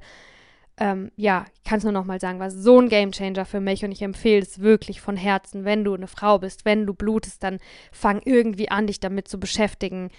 [0.77, 3.85] ähm, ja, ich kann es nur noch mal sagen, war so ein Gamechanger für mich
[3.85, 7.43] und ich empfehle es wirklich von Herzen, wenn du eine Frau bist, wenn du blutest,
[7.43, 7.59] dann
[7.91, 10.09] fang irgendwie an, dich damit zu beschäftigen,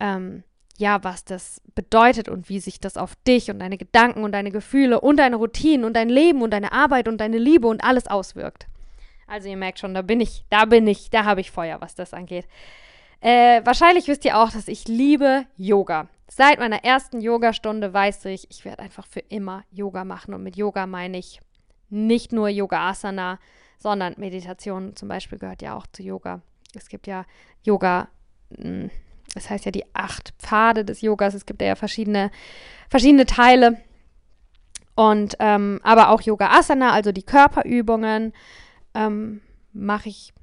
[0.00, 0.42] ähm,
[0.76, 4.50] ja, was das bedeutet und wie sich das auf dich und deine Gedanken und deine
[4.50, 8.06] Gefühle und deine Routinen und dein Leben und deine Arbeit und deine Liebe und alles
[8.06, 8.66] auswirkt.
[9.26, 11.94] Also ihr merkt schon, da bin ich, da bin ich, da habe ich Feuer, was
[11.94, 12.46] das angeht.
[13.22, 16.08] Äh, wahrscheinlich wisst ihr auch, dass ich liebe Yoga.
[16.28, 20.34] Seit meiner ersten Yogastunde weiß ich, ich werde einfach für immer Yoga machen.
[20.34, 21.40] Und mit Yoga meine ich
[21.88, 23.38] nicht nur Yoga Asana,
[23.78, 26.42] sondern Meditation zum Beispiel gehört ja auch zu Yoga.
[26.74, 27.24] Es gibt ja
[27.62, 28.08] Yoga,
[28.56, 28.90] hm,
[29.34, 31.34] das heißt ja die acht Pfade des Yogas.
[31.34, 32.32] Es gibt ja verschiedene,
[32.90, 33.80] verschiedene Teile.
[34.96, 38.32] Und ähm, aber auch Yoga Asana, also die Körperübungen,
[38.94, 40.34] ähm, mache ich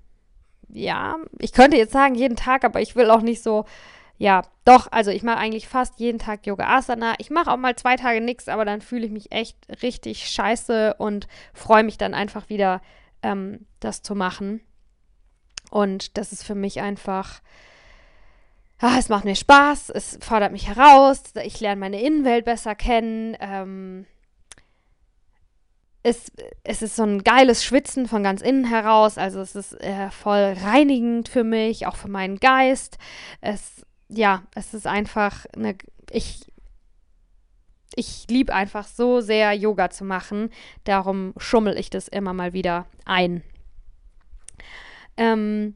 [0.73, 3.65] ja, ich könnte jetzt sagen jeden Tag, aber ich will auch nicht so,
[4.17, 7.13] ja, doch, also ich mache eigentlich fast jeden Tag Yoga Asana.
[7.19, 10.95] Ich mache auch mal zwei Tage nichts, aber dann fühle ich mich echt richtig scheiße
[10.95, 12.82] und freue mich dann einfach wieder,
[13.23, 14.62] ähm, das zu machen.
[15.71, 17.41] Und das ist für mich einfach,
[18.79, 23.38] ah, es macht mir Spaß, es fordert mich heraus, ich lerne meine Innenwelt besser kennen.
[23.39, 24.05] Ähm,
[26.04, 26.32] es,
[26.64, 29.18] es ist so ein geiles Schwitzen von ganz innen heraus.
[29.18, 32.97] Also es ist äh, voll reinigend für mich, auch für meinen Geist.
[33.41, 35.76] Es, ja, es ist einfach eine,
[36.12, 36.41] ich,
[37.95, 40.52] ich liebe einfach so sehr Yoga zu machen.
[40.86, 43.43] Darum schummel ich das immer mal wieder ein.
[45.18, 45.76] Ähm,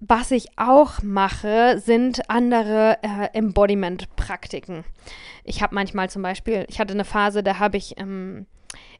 [0.00, 4.84] was ich auch mache, sind andere äh, Embodiment-Praktiken.
[5.44, 8.46] Ich habe manchmal zum Beispiel, ich hatte eine Phase, da habe ich ähm,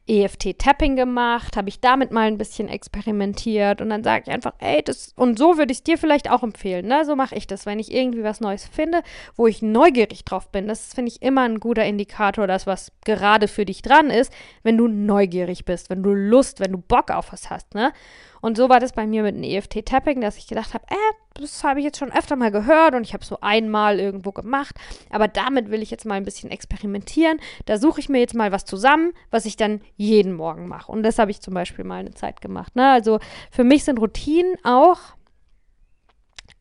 [0.07, 4.83] EFT-Tapping gemacht, habe ich damit mal ein bisschen experimentiert und dann sage ich einfach, ey,
[4.83, 7.05] das, und so würde ich es dir vielleicht auch empfehlen, ne?
[7.05, 9.01] So mache ich das, wenn ich irgendwie was Neues finde,
[9.35, 10.67] wo ich neugierig drauf bin.
[10.67, 14.33] Das finde ich immer ein guter Indikator, dass was gerade für dich dran ist,
[14.63, 17.93] wenn du neugierig bist, wenn du Lust, wenn du Bock auf was hast, ne?
[18.41, 21.63] Und so war das bei mir mit dem EFT-Tapping, dass ich gedacht habe, äh, das
[21.63, 24.75] habe ich jetzt schon öfter mal gehört und ich habe so einmal irgendwo gemacht,
[25.09, 27.39] aber damit will ich jetzt mal ein bisschen experimentieren.
[27.65, 30.91] Da suche ich mir jetzt mal was zusammen, was ich dann jeden Morgen mache.
[30.91, 32.75] Und das habe ich zum Beispiel mal eine Zeit gemacht.
[32.75, 32.89] Ne?
[32.89, 33.19] Also
[33.51, 34.99] für mich sind Routinen auch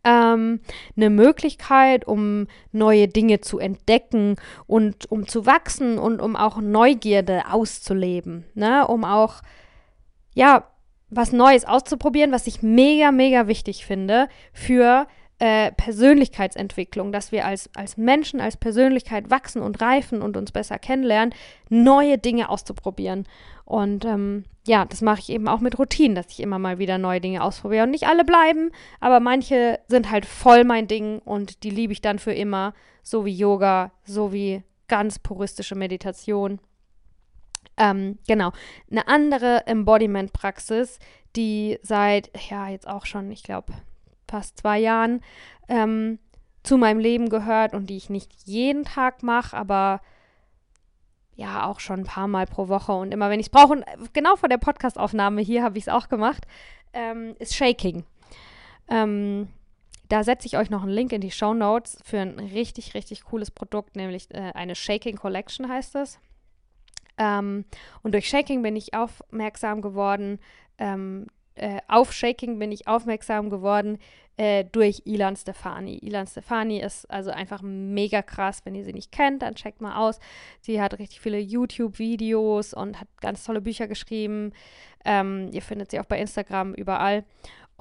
[0.05, 0.61] ähm,
[0.97, 7.45] eine Möglichkeit, um neue Dinge zu entdecken und um zu wachsen und um auch Neugierde
[7.51, 8.87] auszuleben, ne?
[8.87, 9.43] um auch
[10.35, 10.72] ja
[11.13, 15.07] was Neues auszuprobieren, was ich mega, mega wichtig finde für
[15.39, 20.79] äh, Persönlichkeitsentwicklung, dass wir als, als Menschen, als Persönlichkeit wachsen und reifen und uns besser
[20.79, 21.35] kennenlernen,
[21.69, 23.27] neue Dinge auszuprobieren.
[23.65, 26.97] Und ähm, ja, das mache ich eben auch mit Routinen, dass ich immer mal wieder
[26.97, 27.83] neue Dinge ausprobiere.
[27.85, 32.01] Und nicht alle bleiben, aber manche sind halt voll mein Ding und die liebe ich
[32.01, 36.61] dann für immer, so wie Yoga, so wie ganz puristische Meditation.
[37.77, 38.53] Ähm, genau.
[38.91, 40.99] Eine andere Embodiment-Praxis,
[41.37, 43.73] die seit, ja, jetzt auch schon, ich glaube,
[44.29, 45.21] fast zwei Jahren
[45.69, 46.19] ähm,
[46.63, 50.01] zu meinem Leben gehört und die ich nicht jeden Tag mache, aber
[51.35, 53.85] ja, auch schon ein paar Mal pro Woche und immer, wenn ich es brauche, und
[54.13, 56.47] genau vor der Podcastaufnahme hier habe ich es auch gemacht,
[56.93, 58.05] ähm, ist Shaking.
[58.89, 59.49] Ähm,
[60.09, 63.25] da setze ich euch noch einen Link in die Show Notes für ein richtig, richtig
[63.25, 66.19] cooles Produkt, nämlich äh, eine Shaking Collection heißt es.
[67.19, 67.65] Ähm,
[68.03, 70.39] und durch Shaking bin ich aufmerksam geworden,
[70.79, 73.99] ähm, äh, auf Shaking bin ich aufmerksam geworden
[74.39, 75.99] äh, durch Ilan Stefani.
[75.99, 78.61] Ilan Stefani ist also einfach mega krass.
[78.65, 80.19] Wenn ihr sie nicht kennt, dann checkt mal aus.
[80.61, 84.53] Sie hat richtig viele YouTube-Videos und hat ganz tolle Bücher geschrieben.
[85.05, 87.25] Ähm, ihr findet sie auch bei Instagram überall.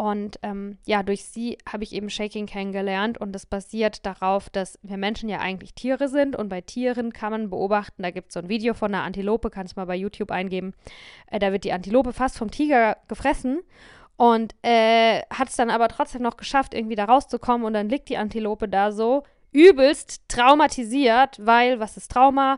[0.02, 4.80] Und ähm, ja, durch sie habe ich eben Shaking kennengelernt und das basiert darauf, dass
[4.82, 8.34] wir Menschen ja eigentlich Tiere sind und bei Tieren kann man beobachten, da gibt es
[8.34, 10.74] so ein Video von einer Antilope, kannst du mal bei YouTube eingeben,
[11.28, 13.62] äh, da wird die Antilope fast vom Tiger gefressen
[14.18, 18.10] und äh, hat es dann aber trotzdem noch geschafft, irgendwie da rauszukommen und dann liegt
[18.10, 19.22] die Antilope da so
[19.52, 22.58] übelst traumatisiert, weil, was ist Trauma?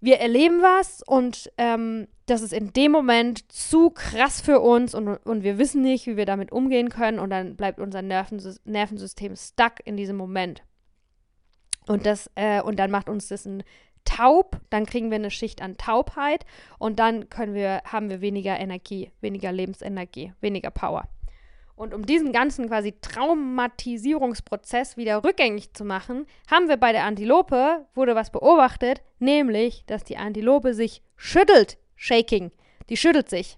[0.00, 5.08] Wir erleben was und ähm, das ist in dem Moment zu krass für uns und,
[5.08, 9.36] und wir wissen nicht, wie wir damit umgehen können und dann bleibt unser Nervensys Nervensystem
[9.36, 10.62] stuck in diesem Moment.
[11.86, 13.62] Und, das, äh, und dann macht uns das ein
[14.04, 16.46] taub, dann kriegen wir eine Schicht an Taubheit
[16.78, 21.08] und dann können wir, haben wir weniger Energie, weniger Lebensenergie, weniger Power.
[21.80, 27.86] Und um diesen ganzen quasi Traumatisierungsprozess wieder rückgängig zu machen, haben wir bei der Antilope,
[27.94, 32.50] wurde was beobachtet, nämlich, dass die Antilope sich schüttelt Shaking.
[32.90, 33.56] Die schüttelt sich.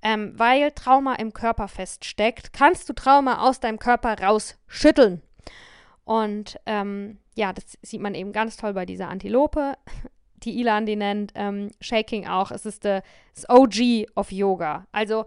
[0.00, 5.20] Ähm, weil Trauma im Körper feststeckt, kannst du Trauma aus deinem Körper rausschütteln.
[6.04, 9.74] Und ähm, ja, das sieht man eben ganz toll bei dieser Antilope,
[10.36, 12.50] die Ilan die nennt, ähm, Shaking auch.
[12.50, 13.02] Es ist das
[13.50, 14.86] OG of Yoga.
[14.90, 15.26] Also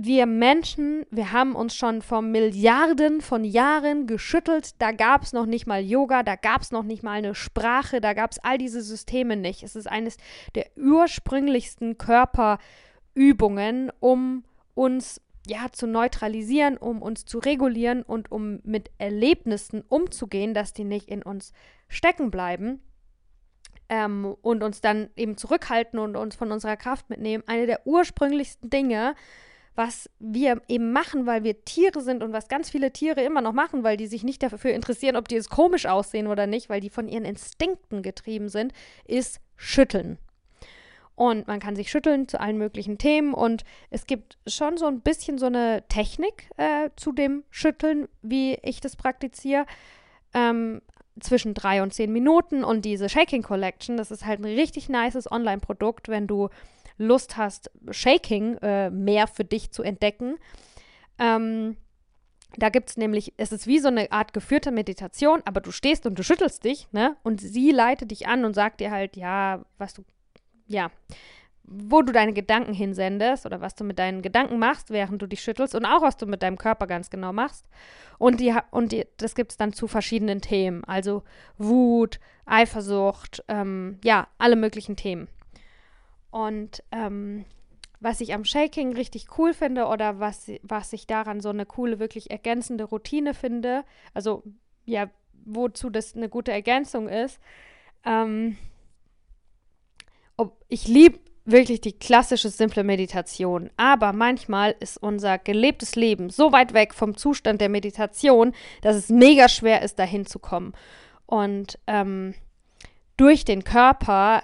[0.00, 4.80] wir Menschen, wir haben uns schon vor Milliarden von Jahren geschüttelt.
[4.80, 8.00] Da gab es noch nicht mal Yoga, da gab es noch nicht mal eine Sprache,
[8.00, 9.64] da gab es all diese Systeme nicht.
[9.64, 10.16] Es ist eines
[10.54, 14.44] der ursprünglichsten Körperübungen, um
[14.74, 20.84] uns ja zu neutralisieren, um uns zu regulieren und um mit Erlebnissen umzugehen, dass die
[20.84, 21.52] nicht in uns
[21.88, 22.82] stecken bleiben.
[23.88, 27.42] Ähm, und uns dann eben zurückhalten und uns von unserer Kraft mitnehmen.
[27.46, 29.14] Eine der ursprünglichsten Dinge,
[29.78, 33.52] was wir eben machen, weil wir Tiere sind und was ganz viele Tiere immer noch
[33.52, 36.80] machen, weil die sich nicht dafür interessieren, ob die es komisch aussehen oder nicht, weil
[36.80, 38.72] die von ihren Instinkten getrieben sind,
[39.06, 40.18] ist schütteln.
[41.14, 43.34] Und man kann sich schütteln zu allen möglichen Themen.
[43.34, 48.58] Und es gibt schon so ein bisschen so eine Technik äh, zu dem Schütteln, wie
[48.62, 49.64] ich das praktiziere.
[50.34, 50.82] Ähm,
[51.20, 52.64] zwischen drei und zehn Minuten.
[52.64, 56.48] Und diese Shaking Collection, das ist halt ein richtig nices Online-Produkt, wenn du
[56.98, 60.36] Lust hast, Shaking äh, mehr für dich zu entdecken.
[61.18, 61.76] Ähm,
[62.56, 66.06] da gibt es nämlich, es ist wie so eine Art geführte Meditation, aber du stehst
[66.06, 67.16] und du schüttelst dich, ne?
[67.22, 70.04] Und sie leitet dich an und sagt dir halt, ja, was du,
[70.66, 70.90] ja,
[71.70, 75.42] wo du deine Gedanken hinsendest oder was du mit deinen Gedanken machst, während du dich
[75.42, 77.66] schüttelst und auch was du mit deinem Körper ganz genau machst.
[78.16, 81.24] Und, die, und die, das gibt es dann zu verschiedenen Themen, also
[81.58, 85.28] Wut, Eifersucht, ähm, ja, alle möglichen Themen.
[86.30, 87.44] Und ähm,
[88.00, 91.98] was ich am Shaking richtig cool finde oder was, was ich daran so eine coole,
[91.98, 94.42] wirklich ergänzende Routine finde, also
[94.84, 95.10] ja,
[95.44, 97.40] wozu das eine gute Ergänzung ist,
[98.04, 98.56] ähm,
[100.36, 106.52] ob, ich liebe wirklich die klassische simple Meditation, aber manchmal ist unser gelebtes Leben so
[106.52, 108.52] weit weg vom Zustand der Meditation,
[108.82, 110.74] dass es mega schwer ist, dahin zu kommen.
[111.26, 112.34] Und ähm,
[113.16, 114.42] durch den Körper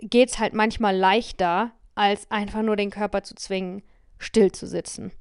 [0.00, 3.82] geht es halt manchmal leichter, als einfach nur den Körper zu zwingen,
[4.18, 5.12] still zu sitzen.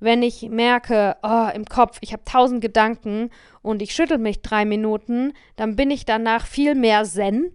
[0.00, 3.30] Wenn ich merke, oh, im Kopf, ich habe tausend Gedanken
[3.62, 7.52] und ich schüttel mich drei Minuten, dann bin ich danach viel mehr Zen,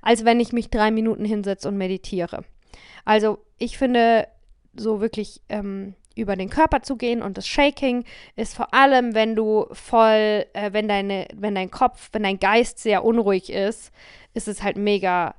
[0.00, 2.44] als wenn ich mich drei Minuten hinsetze und meditiere.
[3.04, 4.28] Also ich finde,
[4.74, 8.04] so wirklich ähm, über den Körper zu gehen und das Shaking
[8.36, 12.78] ist vor allem, wenn du voll, äh, wenn deine, wenn dein Kopf, wenn dein Geist
[12.78, 13.92] sehr unruhig ist,
[14.32, 15.34] ist es halt mega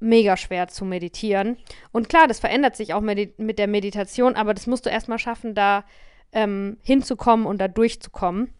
[0.00, 1.56] mega schwer zu meditieren.
[1.92, 5.54] Und klar, das verändert sich auch mit, der Meditation, aber das musst du erstmal schaffen,
[5.54, 5.84] da
[6.32, 8.52] ähm, hinzukommen und da durchzukommen.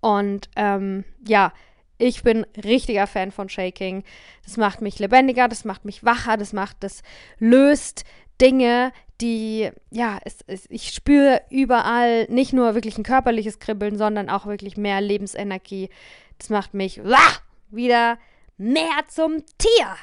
[0.00, 1.52] Und ähm, ja,
[1.98, 4.02] ich bin richtiger Fan von Shaking.
[4.44, 7.02] Das macht mich lebendiger, das macht mich wacher, das macht, das
[7.38, 8.04] löst
[8.40, 14.28] Dinge, die, ja, es, es, ich spüre überall nicht nur wirklich ein körperliches Kribbeln, sondern
[14.28, 15.90] auch wirklich mehr Lebensenergie.
[16.38, 17.36] Das macht mich wah,
[17.70, 18.18] wieder
[18.62, 19.96] mehr zum Tier.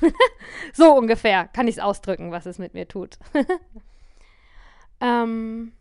[0.72, 3.18] so ungefähr kann ich es ausdrücken, was es mit mir tut.
[5.00, 5.72] ähm,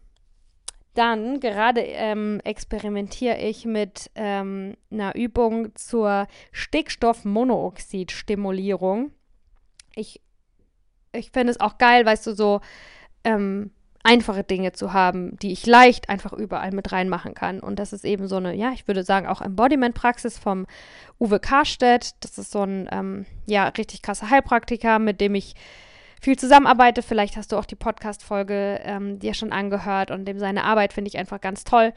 [0.93, 9.11] dann gerade ähm, experimentiere ich mit ähm, einer Übung zur Stickstoffmonoxid-Stimulierung.
[9.95, 10.21] Ich,
[11.11, 12.61] ich finde es auch geil, weißt du, so
[13.23, 13.71] ähm,
[14.03, 17.61] einfache Dinge zu haben, die ich leicht einfach überall mit reinmachen kann.
[17.61, 20.67] Und das ist eben so eine, ja, ich würde sagen, auch Embodiment-Praxis vom
[21.19, 22.11] Uwe Karstedt.
[22.19, 25.55] Das ist so ein, ähm, ja, richtig krasser Heilpraktiker, mit dem ich
[26.19, 27.01] viel zusammenarbeite.
[27.01, 31.07] Vielleicht hast du auch die Podcast-Folge ähm, dir schon angehört und dem seine Arbeit finde
[31.07, 31.93] ich einfach ganz toll.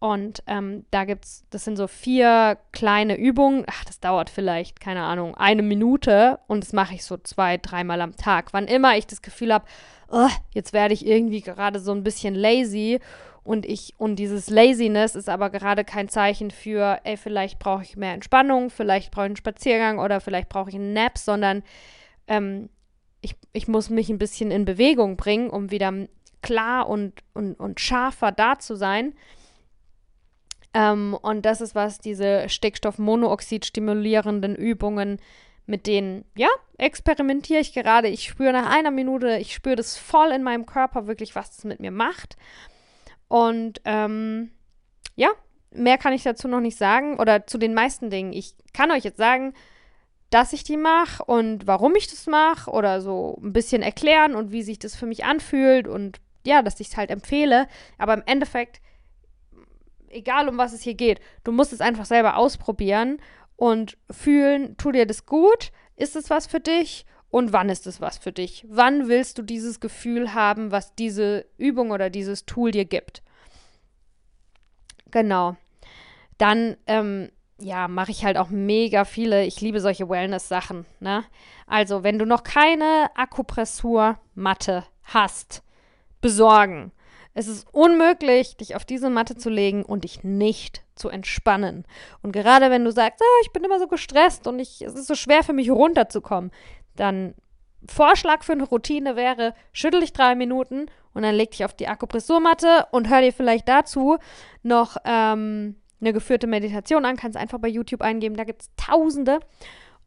[0.00, 3.64] Und ähm, da gibt's, das sind so vier kleine Übungen.
[3.70, 6.38] Ach, das dauert vielleicht, keine Ahnung, eine Minute.
[6.46, 8.52] Und das mache ich so zwei, dreimal am Tag.
[8.52, 9.66] Wann immer ich das Gefühl habe,
[10.10, 13.00] oh, jetzt werde ich irgendwie gerade so ein bisschen lazy.
[13.42, 17.96] Und ich, und dieses Laziness ist aber gerade kein Zeichen für, ey, vielleicht brauche ich
[17.96, 21.62] mehr Entspannung, vielleicht brauche ich einen Spaziergang oder vielleicht brauche ich einen Nap, sondern
[22.26, 22.68] ähm,
[23.22, 25.92] ich, ich muss mich ein bisschen in Bewegung bringen, um wieder
[26.42, 29.14] klar und, und, und scharfer da zu sein.
[30.72, 35.18] Ähm, und das ist, was diese Stickstoffmonoxid stimulierenden Übungen,
[35.70, 38.08] mit denen, ja, experimentiere ich gerade.
[38.08, 41.64] Ich spüre nach einer Minute, ich spüre das voll in meinem Körper, wirklich, was das
[41.64, 42.36] mit mir macht.
[43.28, 44.50] Und ähm,
[45.14, 45.30] ja,
[45.70, 48.32] mehr kann ich dazu noch nicht sagen oder zu den meisten Dingen.
[48.32, 49.54] Ich kann euch jetzt sagen,
[50.30, 54.52] dass ich die mache und warum ich das mache oder so ein bisschen erklären und
[54.52, 57.68] wie sich das für mich anfühlt und ja, dass ich es halt empfehle.
[57.98, 58.80] Aber im Endeffekt
[60.10, 63.20] egal um was es hier geht, du musst es einfach selber ausprobieren
[63.60, 65.70] und fühlen, tut dir das gut?
[65.94, 67.04] Ist es was für dich?
[67.28, 68.64] Und wann ist es was für dich?
[68.70, 73.22] Wann willst du dieses Gefühl haben, was diese Übung oder dieses Tool dir gibt?
[75.10, 75.56] Genau.
[76.38, 77.30] Dann, ähm,
[77.60, 79.44] ja, mache ich halt auch mega viele.
[79.44, 80.86] Ich liebe solche Wellness-Sachen.
[80.98, 81.22] Ne?
[81.66, 85.62] Also, wenn du noch keine Akupressur-Matte hast,
[86.22, 86.92] besorgen.
[87.40, 91.86] Es ist unmöglich, dich auf diese Matte zu legen und dich nicht zu entspannen.
[92.22, 95.06] Und gerade wenn du sagst, ah, ich bin immer so gestresst und ich, es ist
[95.06, 96.50] so schwer für mich runterzukommen,
[96.96, 97.34] dann
[97.88, 101.88] Vorschlag für eine Routine wäre, schüttel dich drei Minuten und dann leg dich auf die
[101.88, 104.18] Akupressurmatte und hör dir vielleicht dazu
[104.62, 107.16] noch ähm, eine geführte Meditation an.
[107.16, 109.40] Kannst einfach bei YouTube eingeben, da gibt es tausende.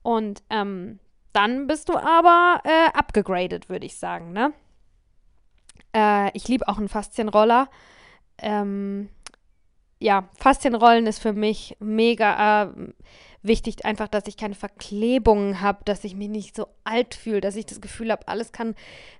[0.03, 0.99] Und ähm,
[1.31, 4.53] dann bist du aber äh, abgegradet, würde ich sagen, ne?
[5.95, 7.69] Äh, ich liebe auch einen Faszienroller.
[8.37, 9.09] Ähm,
[9.99, 12.93] ja, Faszienrollen ist für mich mega äh,
[13.43, 17.55] wichtig, einfach, dass ich keine Verklebungen habe, dass ich mich nicht so alt fühle, dass
[17.55, 18.75] ich das Gefühl habe, alles kann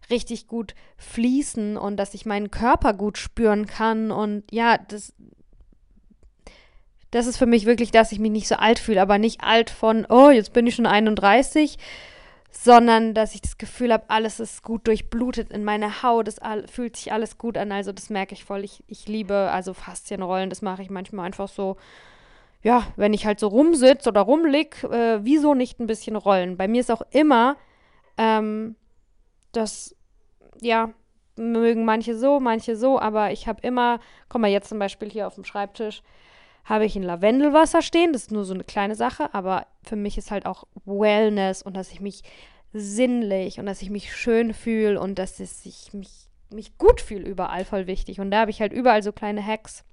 [0.09, 4.11] richtig gut fließen und dass ich meinen Körper gut spüren kann.
[4.11, 5.13] Und ja, das,
[7.11, 9.69] das ist für mich wirklich, dass ich mich nicht so alt fühle, aber nicht alt
[9.69, 11.77] von, oh, jetzt bin ich schon 31,
[12.55, 16.39] sondern dass ich das Gefühl habe, alles ist gut durchblutet in meiner Haut, es
[16.71, 18.63] fühlt sich alles gut an, also das merke ich voll.
[18.63, 21.77] Ich, ich liebe also Faszienrollen, das mache ich manchmal einfach so,
[22.61, 26.55] ja, wenn ich halt so rumsitze oder rumlieg, äh, wieso nicht ein bisschen rollen?
[26.55, 27.57] Bei mir ist auch immer,
[28.19, 28.75] ähm,
[29.51, 29.95] das,
[30.61, 30.91] ja,
[31.35, 33.99] mögen manche so, manche so, aber ich habe immer,
[34.29, 36.03] komm mal jetzt zum Beispiel hier auf dem Schreibtisch,
[36.63, 38.13] habe ich ein Lavendelwasser stehen.
[38.13, 41.75] Das ist nur so eine kleine Sache, aber für mich ist halt auch Wellness und
[41.75, 42.23] dass ich mich
[42.73, 47.65] sinnlich und dass ich mich schön fühle und dass ich mich, mich gut fühle überall
[47.65, 48.19] voll wichtig.
[48.19, 49.83] Und da habe ich halt überall so kleine Hacks.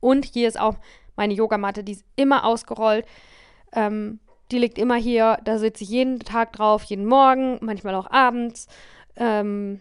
[0.00, 0.76] Und hier ist auch
[1.16, 3.06] meine Yogamatte, die ist immer ausgerollt.
[3.72, 4.20] Ähm,
[4.50, 8.66] die liegt immer hier, da sitze ich jeden Tag drauf, jeden Morgen, manchmal auch abends.
[9.16, 9.80] Ähm,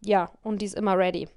[0.00, 1.28] ja, und die ist immer ready.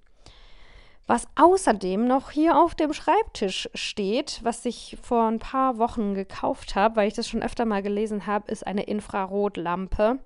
[1.07, 6.75] Was außerdem noch hier auf dem Schreibtisch steht, was ich vor ein paar Wochen gekauft
[6.75, 10.19] habe, weil ich das schon öfter mal gelesen habe, ist eine Infrarotlampe.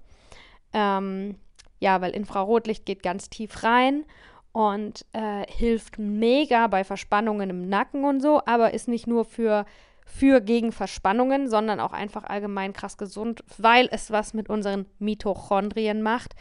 [0.73, 1.36] Ähm,
[1.79, 4.05] ja, weil Infrarotlicht geht ganz tief rein
[4.53, 9.65] und äh, hilft mega bei Verspannungen im Nacken und so, aber ist nicht nur für,
[10.05, 16.01] für gegen Verspannungen, sondern auch einfach allgemein krass gesund, weil es was mit unseren Mitochondrien
[16.01, 16.36] macht.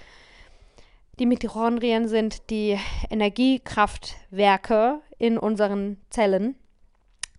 [1.21, 2.79] Die Mitochondrien sind die
[3.11, 6.55] Energiekraftwerke in unseren Zellen.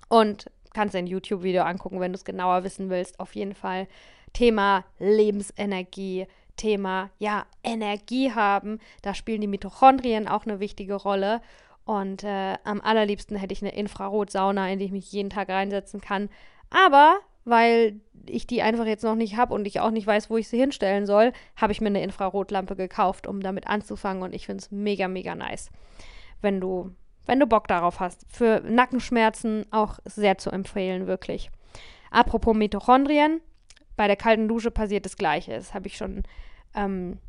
[0.07, 3.19] Und kannst ein YouTube-Video angucken, wenn du es genauer wissen willst.
[3.19, 3.87] Auf jeden Fall
[4.33, 6.27] Thema Lebensenergie,
[6.57, 8.77] Thema ja Energie haben.
[9.01, 11.41] Da spielen die Mitochondrien auch eine wichtige Rolle.
[11.83, 16.01] Und äh, am allerliebsten hätte ich eine Infrarotsauna, in die ich mich jeden Tag reinsetzen
[16.01, 16.29] kann.
[16.69, 20.37] Aber weil ich die einfach jetzt noch nicht habe und ich auch nicht weiß, wo
[20.37, 24.45] ich sie hinstellen soll, habe ich mir eine Infrarotlampe gekauft, um damit anzufangen und ich
[24.45, 25.69] finde es mega, mega nice.
[26.41, 26.91] Wenn du,
[27.25, 28.25] wenn du Bock darauf hast.
[28.29, 31.49] Für Nackenschmerzen auch sehr zu empfehlen, wirklich.
[32.09, 33.41] Apropos Mitochondrien,
[33.95, 35.53] bei der kalten Dusche passiert das Gleiche.
[35.53, 36.23] Das habe ich schon,
[36.75, 37.19] ähm,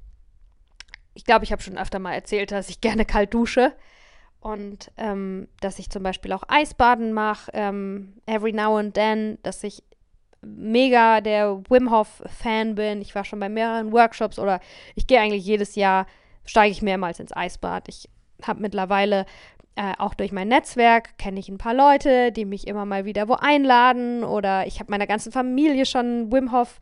[1.15, 3.73] ich glaube, ich habe schon öfter mal erzählt, dass ich gerne kalt dusche
[4.41, 9.63] und ähm, dass ich zum Beispiel auch Eisbaden mache, ähm, every now and then, dass
[9.63, 9.85] ich
[10.43, 13.01] mega der Wim Hof Fan bin.
[13.01, 14.61] Ich war schon bei mehreren Workshops oder
[14.95, 16.07] ich gehe eigentlich jedes Jahr,
[16.45, 17.89] steige ich mehrmals ins Eisbad.
[17.89, 18.09] Ich
[18.43, 19.27] habe mittlerweile
[19.77, 23.29] äh, auch durch mein Netzwerk kenne ich ein paar Leute, die mich immer mal wieder
[23.29, 26.79] wo einladen oder ich habe meiner ganzen Familie schon Wim Hof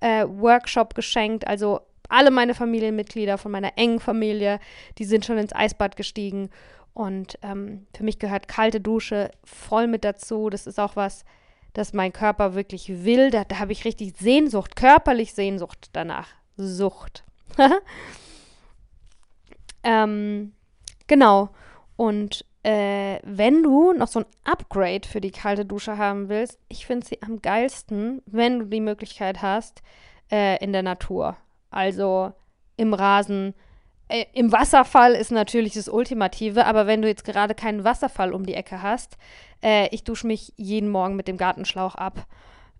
[0.00, 1.46] äh, Workshop geschenkt.
[1.46, 4.60] Also alle meine Familienmitglieder von meiner engen Familie,
[4.98, 6.50] die sind schon ins Eisbad gestiegen
[6.92, 10.50] und ähm, für mich gehört kalte Dusche voll mit dazu.
[10.50, 11.24] Das ist auch was,
[11.74, 13.30] dass mein Körper wirklich will.
[13.30, 16.28] Da, da habe ich richtig Sehnsucht, körperlich Sehnsucht danach.
[16.56, 17.24] Sucht.
[19.82, 20.52] ähm,
[21.06, 21.50] genau.
[21.96, 26.86] Und äh, wenn du noch so ein Upgrade für die kalte Dusche haben willst, ich
[26.86, 29.82] finde sie am geilsten, wenn du die Möglichkeit hast,
[30.30, 31.36] äh, in der Natur.
[31.70, 32.32] Also
[32.76, 33.54] im Rasen.
[34.08, 38.44] Äh, Im Wasserfall ist natürlich das Ultimative, aber wenn du jetzt gerade keinen Wasserfall um
[38.44, 39.16] die Ecke hast,
[39.62, 42.26] äh, ich dusche mich jeden Morgen mit dem Gartenschlauch ab.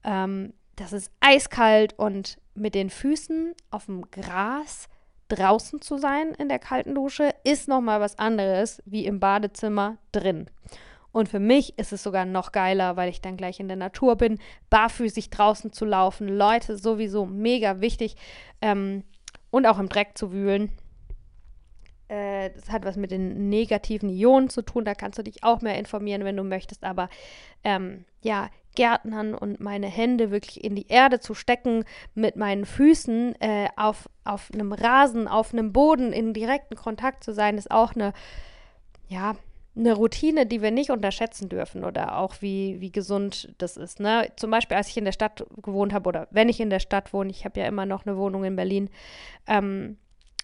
[0.04, 4.88] Ähm, das ist eiskalt und mit den Füßen auf dem Gras
[5.28, 9.96] draußen zu sein in der kalten Dusche ist noch mal was anderes wie im Badezimmer
[10.12, 10.50] drin.
[11.12, 14.16] Und für mich ist es sogar noch geiler, weil ich dann gleich in der Natur
[14.16, 16.26] bin, barfüßig draußen zu laufen.
[16.26, 18.16] Leute, sowieso mega wichtig.
[18.60, 19.04] Ähm,
[19.50, 20.72] und auch im Dreck zu wühlen.
[22.14, 24.84] Äh, das hat was mit den negativen Ionen zu tun.
[24.84, 26.84] Da kannst du dich auch mehr informieren, wenn du möchtest.
[26.84, 27.08] Aber
[27.64, 31.84] ähm, ja, Gärtnern und meine Hände wirklich in die Erde zu stecken,
[32.14, 37.32] mit meinen Füßen äh, auf, auf einem Rasen, auf einem Boden in direkten Kontakt zu
[37.32, 38.12] sein, ist auch eine,
[39.08, 39.36] ja,
[39.76, 43.98] eine Routine, die wir nicht unterschätzen dürfen oder auch wie, wie gesund das ist.
[43.98, 44.30] Ne?
[44.36, 47.12] Zum Beispiel, als ich in der Stadt gewohnt habe oder wenn ich in der Stadt
[47.12, 48.88] wohne, ich habe ja immer noch eine Wohnung in Berlin,
[49.48, 49.98] ähm,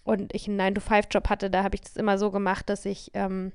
[0.04, 3.52] und ich einen 9-to-5-Job hatte, da habe ich das immer so gemacht, dass ich, ähm,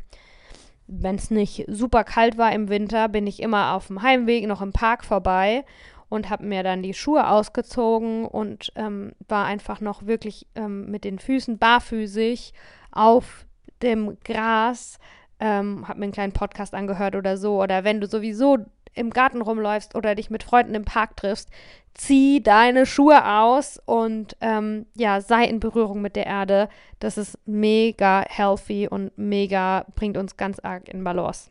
[0.88, 4.62] wenn es nicht super kalt war im Winter, bin ich immer auf dem Heimweg noch
[4.62, 5.66] im Park vorbei
[6.10, 11.04] und habe mir dann die Schuhe ausgezogen und ähm, war einfach noch wirklich ähm, mit
[11.04, 12.54] den Füßen barfüßig
[12.92, 13.46] auf
[13.82, 15.00] dem Gras,
[15.40, 17.62] ähm, habe mir einen kleinen Podcast angehört oder so.
[17.62, 18.58] Oder wenn du sowieso
[18.96, 21.50] im Garten rumläufst oder dich mit Freunden im Park triffst,
[21.94, 26.70] zieh deine Schuhe aus und ähm, ja, sei in Berührung mit der Erde.
[27.00, 31.50] Das ist mega healthy und mega bringt uns ganz arg in Balance.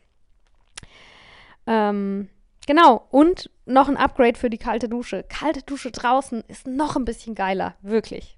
[1.67, 2.29] Ähm,
[2.67, 5.23] genau, und noch ein Upgrade für die kalte Dusche.
[5.23, 8.37] Kalte Dusche draußen ist noch ein bisschen geiler, wirklich.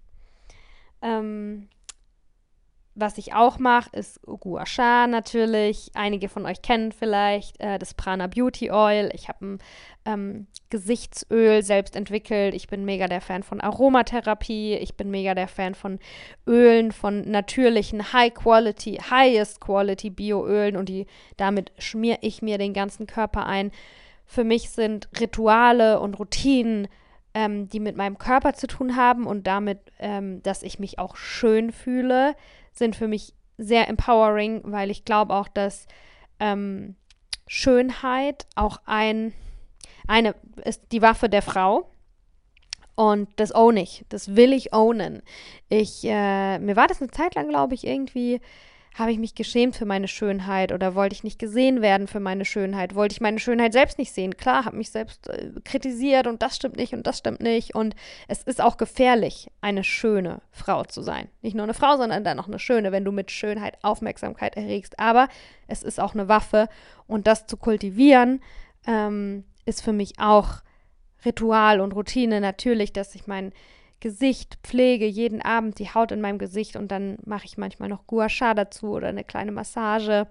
[1.02, 1.68] Ähm,
[3.00, 5.92] was ich auch mache, ist Gua Sha natürlich.
[5.94, 9.12] Einige von euch kennen vielleicht äh, das Prana Beauty Oil.
[9.14, 9.60] Ich habe ein
[10.06, 12.56] ähm, Gesichtsöl selbst entwickelt.
[12.56, 14.74] Ich bin mega der Fan von Aromatherapie.
[14.76, 16.00] Ich bin mega der Fan von
[16.48, 21.06] Ölen, von natürlichen High Quality, Highest Quality Bioölen und die
[21.38, 23.72] damit schmiere ich mir den ganzen Körper ein.
[24.26, 26.88] Für mich sind Rituale und Routinen
[27.38, 31.16] ähm, die mit meinem Körper zu tun haben und damit, ähm, dass ich mich auch
[31.16, 32.34] schön fühle,
[32.78, 35.88] sind für mich sehr empowering, weil ich glaube auch, dass
[36.40, 36.96] ähm,
[37.48, 39.34] Schönheit auch ein,
[40.08, 41.90] eine ist die Waffe der Frau.
[42.96, 44.06] Und das own ich.
[44.10, 45.22] Das will ich ownen.
[45.70, 48.42] Ich, äh, mir war das eine Zeit lang, glaube ich, irgendwie
[48.98, 52.46] habe ich mich geschämt für meine Schönheit oder wollte ich nicht gesehen werden für meine
[52.46, 52.96] Schönheit?
[52.96, 54.38] Wollte ich meine Schönheit selbst nicht sehen?
[54.38, 57.76] Klar, habe mich selbst äh, kritisiert und das stimmt nicht und das stimmt nicht.
[57.76, 57.96] Und
[58.28, 61.30] es ist auch gefährlich, eine schöne Frau zu sein.
[61.42, 65.00] Nicht nur eine Frau, sondern dann auch eine schöne, wenn du mit Schönheit Aufmerksamkeit erregst.
[65.00, 65.28] Aber
[65.68, 66.68] es ist auch eine Waffe
[67.06, 68.42] und das zu kultivieren
[68.88, 70.62] ähm, ist für mich auch
[71.24, 73.52] Ritual und Routine natürlich, dass ich mein
[74.00, 78.06] Gesicht pflege, jeden Abend die Haut in meinem Gesicht und dann mache ich manchmal noch
[78.08, 80.28] Gua Sha dazu oder eine kleine Massage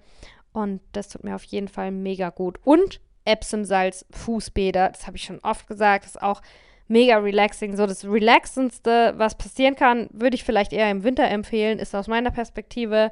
[0.52, 2.58] und das tut mir auf jeden Fall mega gut.
[2.64, 6.42] Und Epsom-Salz Fußbäder, das habe ich schon oft gesagt, ist auch
[6.88, 7.76] mega relaxing.
[7.76, 12.06] So das relaxendste, was passieren kann, würde ich vielleicht eher im Winter empfehlen, ist aus
[12.06, 13.10] meiner Perspektive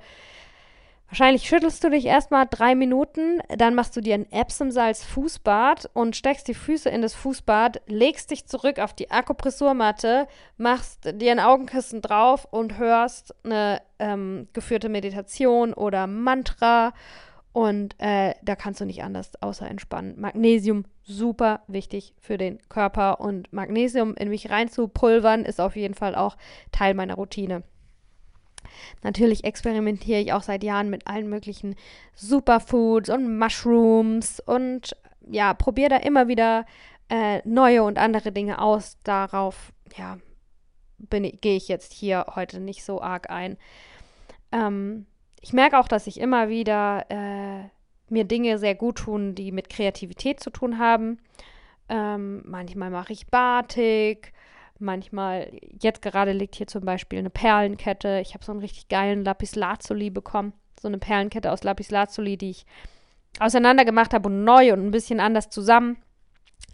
[1.14, 6.48] Wahrscheinlich schüttelst du dich erstmal drei Minuten, dann machst du dir ein Epsom-Salz-Fußbad und steckst
[6.48, 12.02] die Füße in das Fußbad, legst dich zurück auf die Akupressurmatte, machst dir ein Augenkissen
[12.02, 16.92] drauf und hörst eine ähm, geführte Meditation oder Mantra.
[17.52, 20.20] Und äh, da kannst du nicht anders außer entspannen.
[20.20, 23.20] Magnesium, super wichtig für den Körper.
[23.20, 26.36] Und Magnesium in mich reinzupulvern, ist auf jeden Fall auch
[26.72, 27.62] Teil meiner Routine.
[29.02, 31.76] Natürlich experimentiere ich auch seit Jahren mit allen möglichen
[32.14, 34.96] Superfoods und Mushrooms und
[35.30, 36.66] ja, probiere da immer wieder
[37.08, 38.98] äh, neue und andere Dinge aus.
[39.04, 40.18] Darauf, ja,
[41.10, 43.56] gehe ich jetzt hier heute nicht so arg ein.
[44.52, 45.06] Ähm,
[45.40, 47.68] ich merke auch, dass ich immer wieder äh,
[48.08, 51.18] mir Dinge sehr gut tun, die mit Kreativität zu tun haben.
[51.88, 54.32] Ähm, manchmal mache ich Batik,
[54.84, 58.20] Manchmal, jetzt gerade liegt hier zum Beispiel eine Perlenkette.
[58.20, 60.52] Ich habe so einen richtig geilen Lapis Lazuli bekommen.
[60.78, 62.66] So eine Perlenkette aus Lapis Lazuli, die ich
[63.40, 65.96] auseinander gemacht habe und neu und ein bisschen anders zusammen.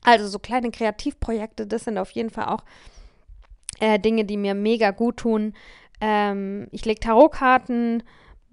[0.02, 2.64] Also so kleine Kreativprojekte, das sind auf jeden Fall auch
[3.78, 5.54] äh, Dinge, die mir mega gut tun.
[6.00, 8.02] Ähm, ich lege Tarotkarten,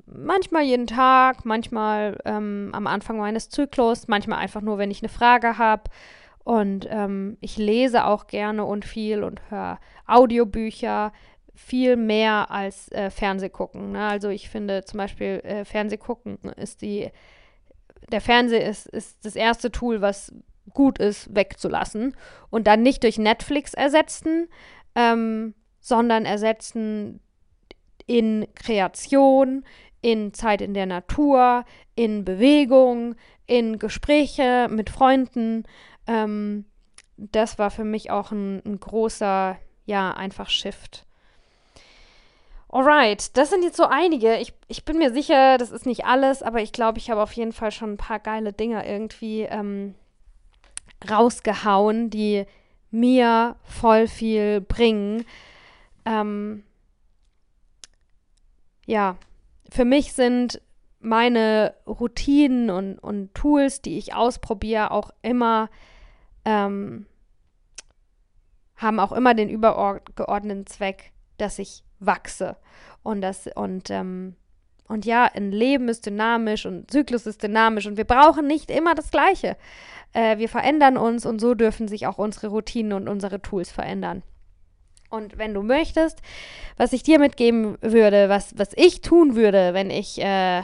[0.05, 5.09] manchmal jeden Tag, manchmal ähm, am Anfang meines Zyklus, manchmal einfach nur, wenn ich eine
[5.09, 5.83] Frage habe.
[6.47, 11.11] Und ähm, ich lese auch gerne und viel und höre Audiobücher
[11.53, 13.91] viel mehr als äh, Fernsehgucken.
[13.91, 14.07] Ne?
[14.07, 17.09] Also ich finde zum Beispiel äh, Fernsehgucken ist die,
[18.13, 20.33] der Fernseher ist, ist das erste Tool, was
[20.73, 22.15] gut ist, wegzulassen
[22.49, 24.47] und dann nicht durch Netflix ersetzen,
[24.95, 27.19] ähm, sondern ersetzen
[28.05, 29.65] in Kreation,
[29.99, 33.15] in Zeit in der Natur, in Bewegung,
[33.47, 35.65] in Gespräche mit Freunden.
[36.07, 36.65] Ähm,
[37.17, 41.05] das war für mich auch ein, ein großer, ja, einfach Shift.
[42.69, 44.37] Alright, das sind jetzt so einige.
[44.37, 47.31] Ich, ich bin mir sicher, das ist nicht alles, aber ich glaube, ich habe auf
[47.33, 49.95] jeden Fall schon ein paar geile Dinge irgendwie ähm,
[51.09, 52.45] rausgehauen, die
[52.91, 55.25] mir voll viel bringen.
[56.05, 56.63] Ähm,
[58.85, 59.17] ja,
[59.69, 60.61] für mich sind
[60.99, 65.69] meine Routinen und, und Tools, die ich ausprobiere, auch immer
[66.47, 67.05] ähm,
[68.77, 72.55] haben auch immer den übergeordneten Zweck, dass ich wachse
[73.03, 74.35] und das und ähm,
[74.87, 78.95] und ja, ein Leben ist dynamisch und Zyklus ist dynamisch und wir brauchen nicht immer
[78.95, 79.57] das Gleiche.
[80.13, 84.23] Äh, wir verändern uns und so dürfen sich auch unsere Routinen und unsere Tools verändern.
[85.09, 86.21] Und wenn du möchtest,
[86.77, 90.63] was ich dir mitgeben würde, was, was ich tun würde, wenn ich äh,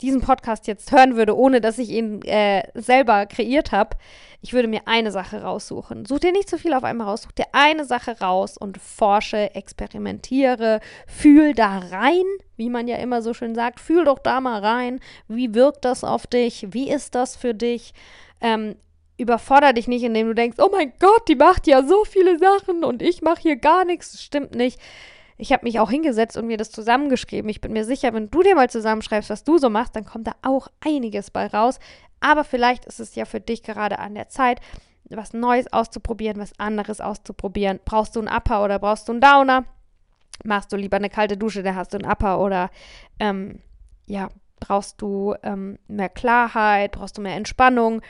[0.00, 3.96] diesen Podcast jetzt hören würde, ohne dass ich ihn äh, selber kreiert habe,
[4.40, 6.04] ich würde mir eine Sache raussuchen.
[6.04, 9.54] Such dir nicht zu viel auf einmal raus, such dir eine Sache raus und forsche,
[9.54, 12.24] experimentiere, fühl da rein,
[12.56, 16.04] wie man ja immer so schön sagt, fühl doch da mal rein, wie wirkt das
[16.04, 17.94] auf dich, wie ist das für dich,
[18.40, 18.76] ähm,
[19.16, 22.84] überfordere dich nicht, indem du denkst, oh mein Gott, die macht ja so viele Sachen
[22.84, 24.78] und ich mache hier gar nichts, stimmt nicht
[25.36, 27.48] ich habe mich auch hingesetzt und mir das zusammengeschrieben.
[27.48, 30.26] Ich bin mir sicher, wenn du dir mal zusammenschreibst, was du so machst, dann kommt
[30.26, 31.78] da auch einiges bei raus.
[32.20, 34.60] Aber vielleicht ist es ja für dich gerade an der Zeit,
[35.10, 37.80] was Neues auszuprobieren, was anderes auszuprobieren.
[37.84, 39.64] Brauchst du einen Upper oder brauchst du einen Downer?
[40.44, 42.70] Machst du lieber eine kalte Dusche, da hast du einen Upper oder
[43.18, 43.60] ähm,
[44.06, 44.28] ja,
[44.60, 48.02] brauchst du ähm, mehr Klarheit, brauchst du mehr Entspannung.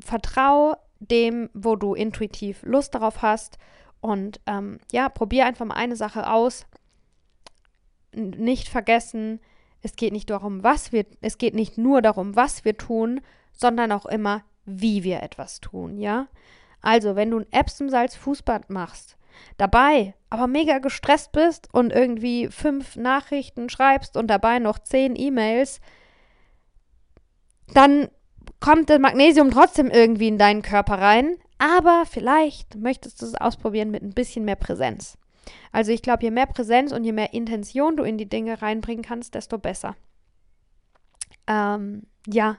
[0.00, 3.58] Vertrau dem, wo du intuitiv Lust darauf hast
[4.02, 6.66] und ähm, ja, probier einfach mal eine Sache aus.
[8.12, 9.40] Nicht vergessen,
[9.80, 13.20] es geht nicht darum, was wir, es geht nicht nur darum, was wir tun,
[13.52, 16.26] sondern auch immer, wie wir etwas tun, ja?
[16.82, 19.16] Also, wenn du ein Epsom-Salz Fußbad machst,
[19.56, 25.80] dabei aber mega gestresst bist und irgendwie fünf Nachrichten schreibst und dabei noch zehn E-Mails,
[27.72, 28.08] dann
[28.58, 33.92] kommt das Magnesium trotzdem irgendwie in deinen Körper rein, Aber vielleicht möchtest du es ausprobieren
[33.92, 35.16] mit ein bisschen mehr Präsenz.
[35.70, 39.04] Also ich glaube, je mehr Präsenz und je mehr Intention du in die Dinge reinbringen
[39.04, 39.94] kannst, desto besser.
[41.46, 42.58] Ähm, ja,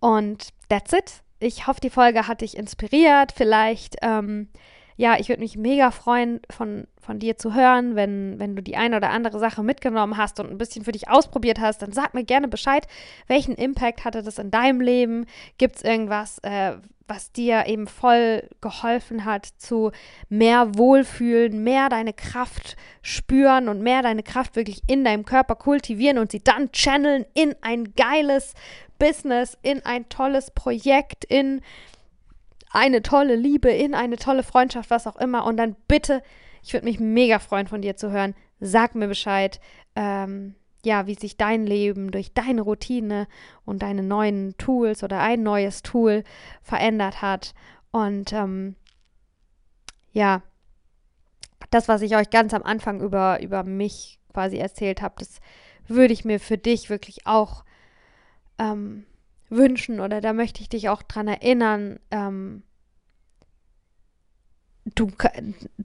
[0.00, 1.22] und that's it.
[1.40, 3.32] Ich hoffe, die Folge hat dich inspiriert.
[3.32, 4.50] Vielleicht, ähm,
[4.98, 8.76] ja, ich würde mich mega freuen, von, von dir zu hören, wenn, wenn du die
[8.76, 12.14] eine oder andere Sache mitgenommen hast und ein bisschen für dich ausprobiert hast, dann sag
[12.14, 12.84] mir gerne Bescheid,
[13.28, 15.26] welchen Impact hatte das in deinem Leben?
[15.56, 16.72] Gibt es irgendwas, äh,
[17.06, 19.92] was dir eben voll geholfen hat zu
[20.28, 26.18] mehr Wohlfühlen, mehr deine Kraft spüren und mehr deine Kraft wirklich in deinem Körper kultivieren
[26.18, 28.54] und sie dann channeln in ein geiles
[28.98, 31.62] Business, in ein tolles Projekt, in
[32.70, 35.44] eine tolle Liebe, in eine tolle Freundschaft, was auch immer.
[35.44, 36.22] Und dann bitte,
[36.62, 38.34] ich würde mich mega freuen, von dir zu hören.
[38.60, 39.60] Sag mir Bescheid.
[39.96, 40.54] Ähm,
[40.84, 43.26] ja, wie sich dein Leben durch deine Routine
[43.64, 46.24] und deine neuen Tools oder ein neues Tool
[46.62, 47.54] verändert hat.
[47.90, 48.76] Und ähm,
[50.12, 50.42] ja,
[51.70, 55.40] das, was ich euch ganz am Anfang über, über mich quasi erzählt habe, das
[55.88, 57.64] würde ich mir für dich wirklich auch
[58.58, 59.04] ähm,
[59.48, 61.98] wünschen oder da möchte ich dich auch dran erinnern.
[62.10, 62.62] Ähm,
[64.94, 65.10] du,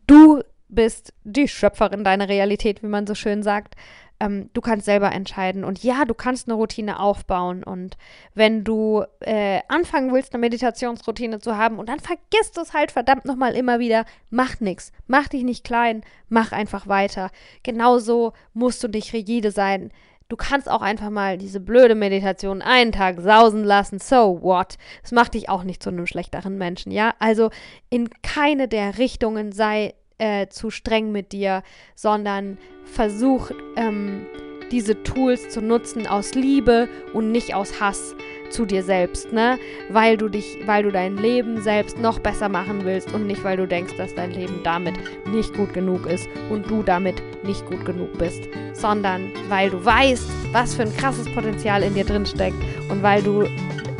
[0.07, 3.75] du bist die Schöpferin deiner Realität, wie man so schön sagt
[4.23, 5.63] ähm, du kannst selber entscheiden.
[5.63, 7.63] Und ja, du kannst eine Routine aufbauen.
[7.63, 7.97] Und
[8.33, 13.25] wenn du äh, anfangen willst, eine Meditationsroutine zu haben und dann vergisst es halt verdammt
[13.25, 14.91] nochmal immer wieder, mach nichts.
[15.07, 17.31] Mach dich nicht klein, mach einfach weiter.
[17.63, 19.91] Genauso musst du nicht rigide sein.
[20.29, 23.99] Du kannst auch einfach mal diese blöde Meditation einen Tag sausen lassen.
[23.99, 24.77] So what?
[25.01, 27.13] Das macht dich auch nicht zu einem schlechteren Menschen, ja?
[27.19, 27.49] Also
[27.89, 31.63] in keine der Richtungen sei äh, zu streng mit dir,
[31.95, 34.25] sondern versuch ähm,
[34.71, 38.15] diese Tools zu nutzen aus Liebe und nicht aus Hass
[38.49, 39.57] zu dir selbst, ne?
[39.89, 43.57] Weil du dich, weil du dein Leben selbst noch besser machen willst und nicht, weil
[43.57, 44.95] du denkst, dass dein Leben damit
[45.31, 50.27] nicht gut genug ist und du damit nicht gut genug bist, sondern weil du weißt,
[50.51, 52.57] was für ein krasses Potenzial in dir drin steckt
[52.89, 53.47] und weil du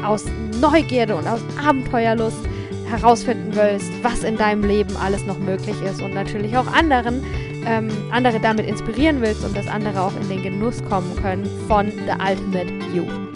[0.04, 0.26] aus
[0.60, 2.46] Neugierde und aus Abenteuerlust
[2.90, 7.24] herausfinden willst, was in deinem Leben alles noch möglich ist und natürlich auch anderen,
[7.66, 11.88] ähm, andere damit inspirieren willst und dass andere auch in den Genuss kommen können von
[11.88, 13.33] The Ultimate You.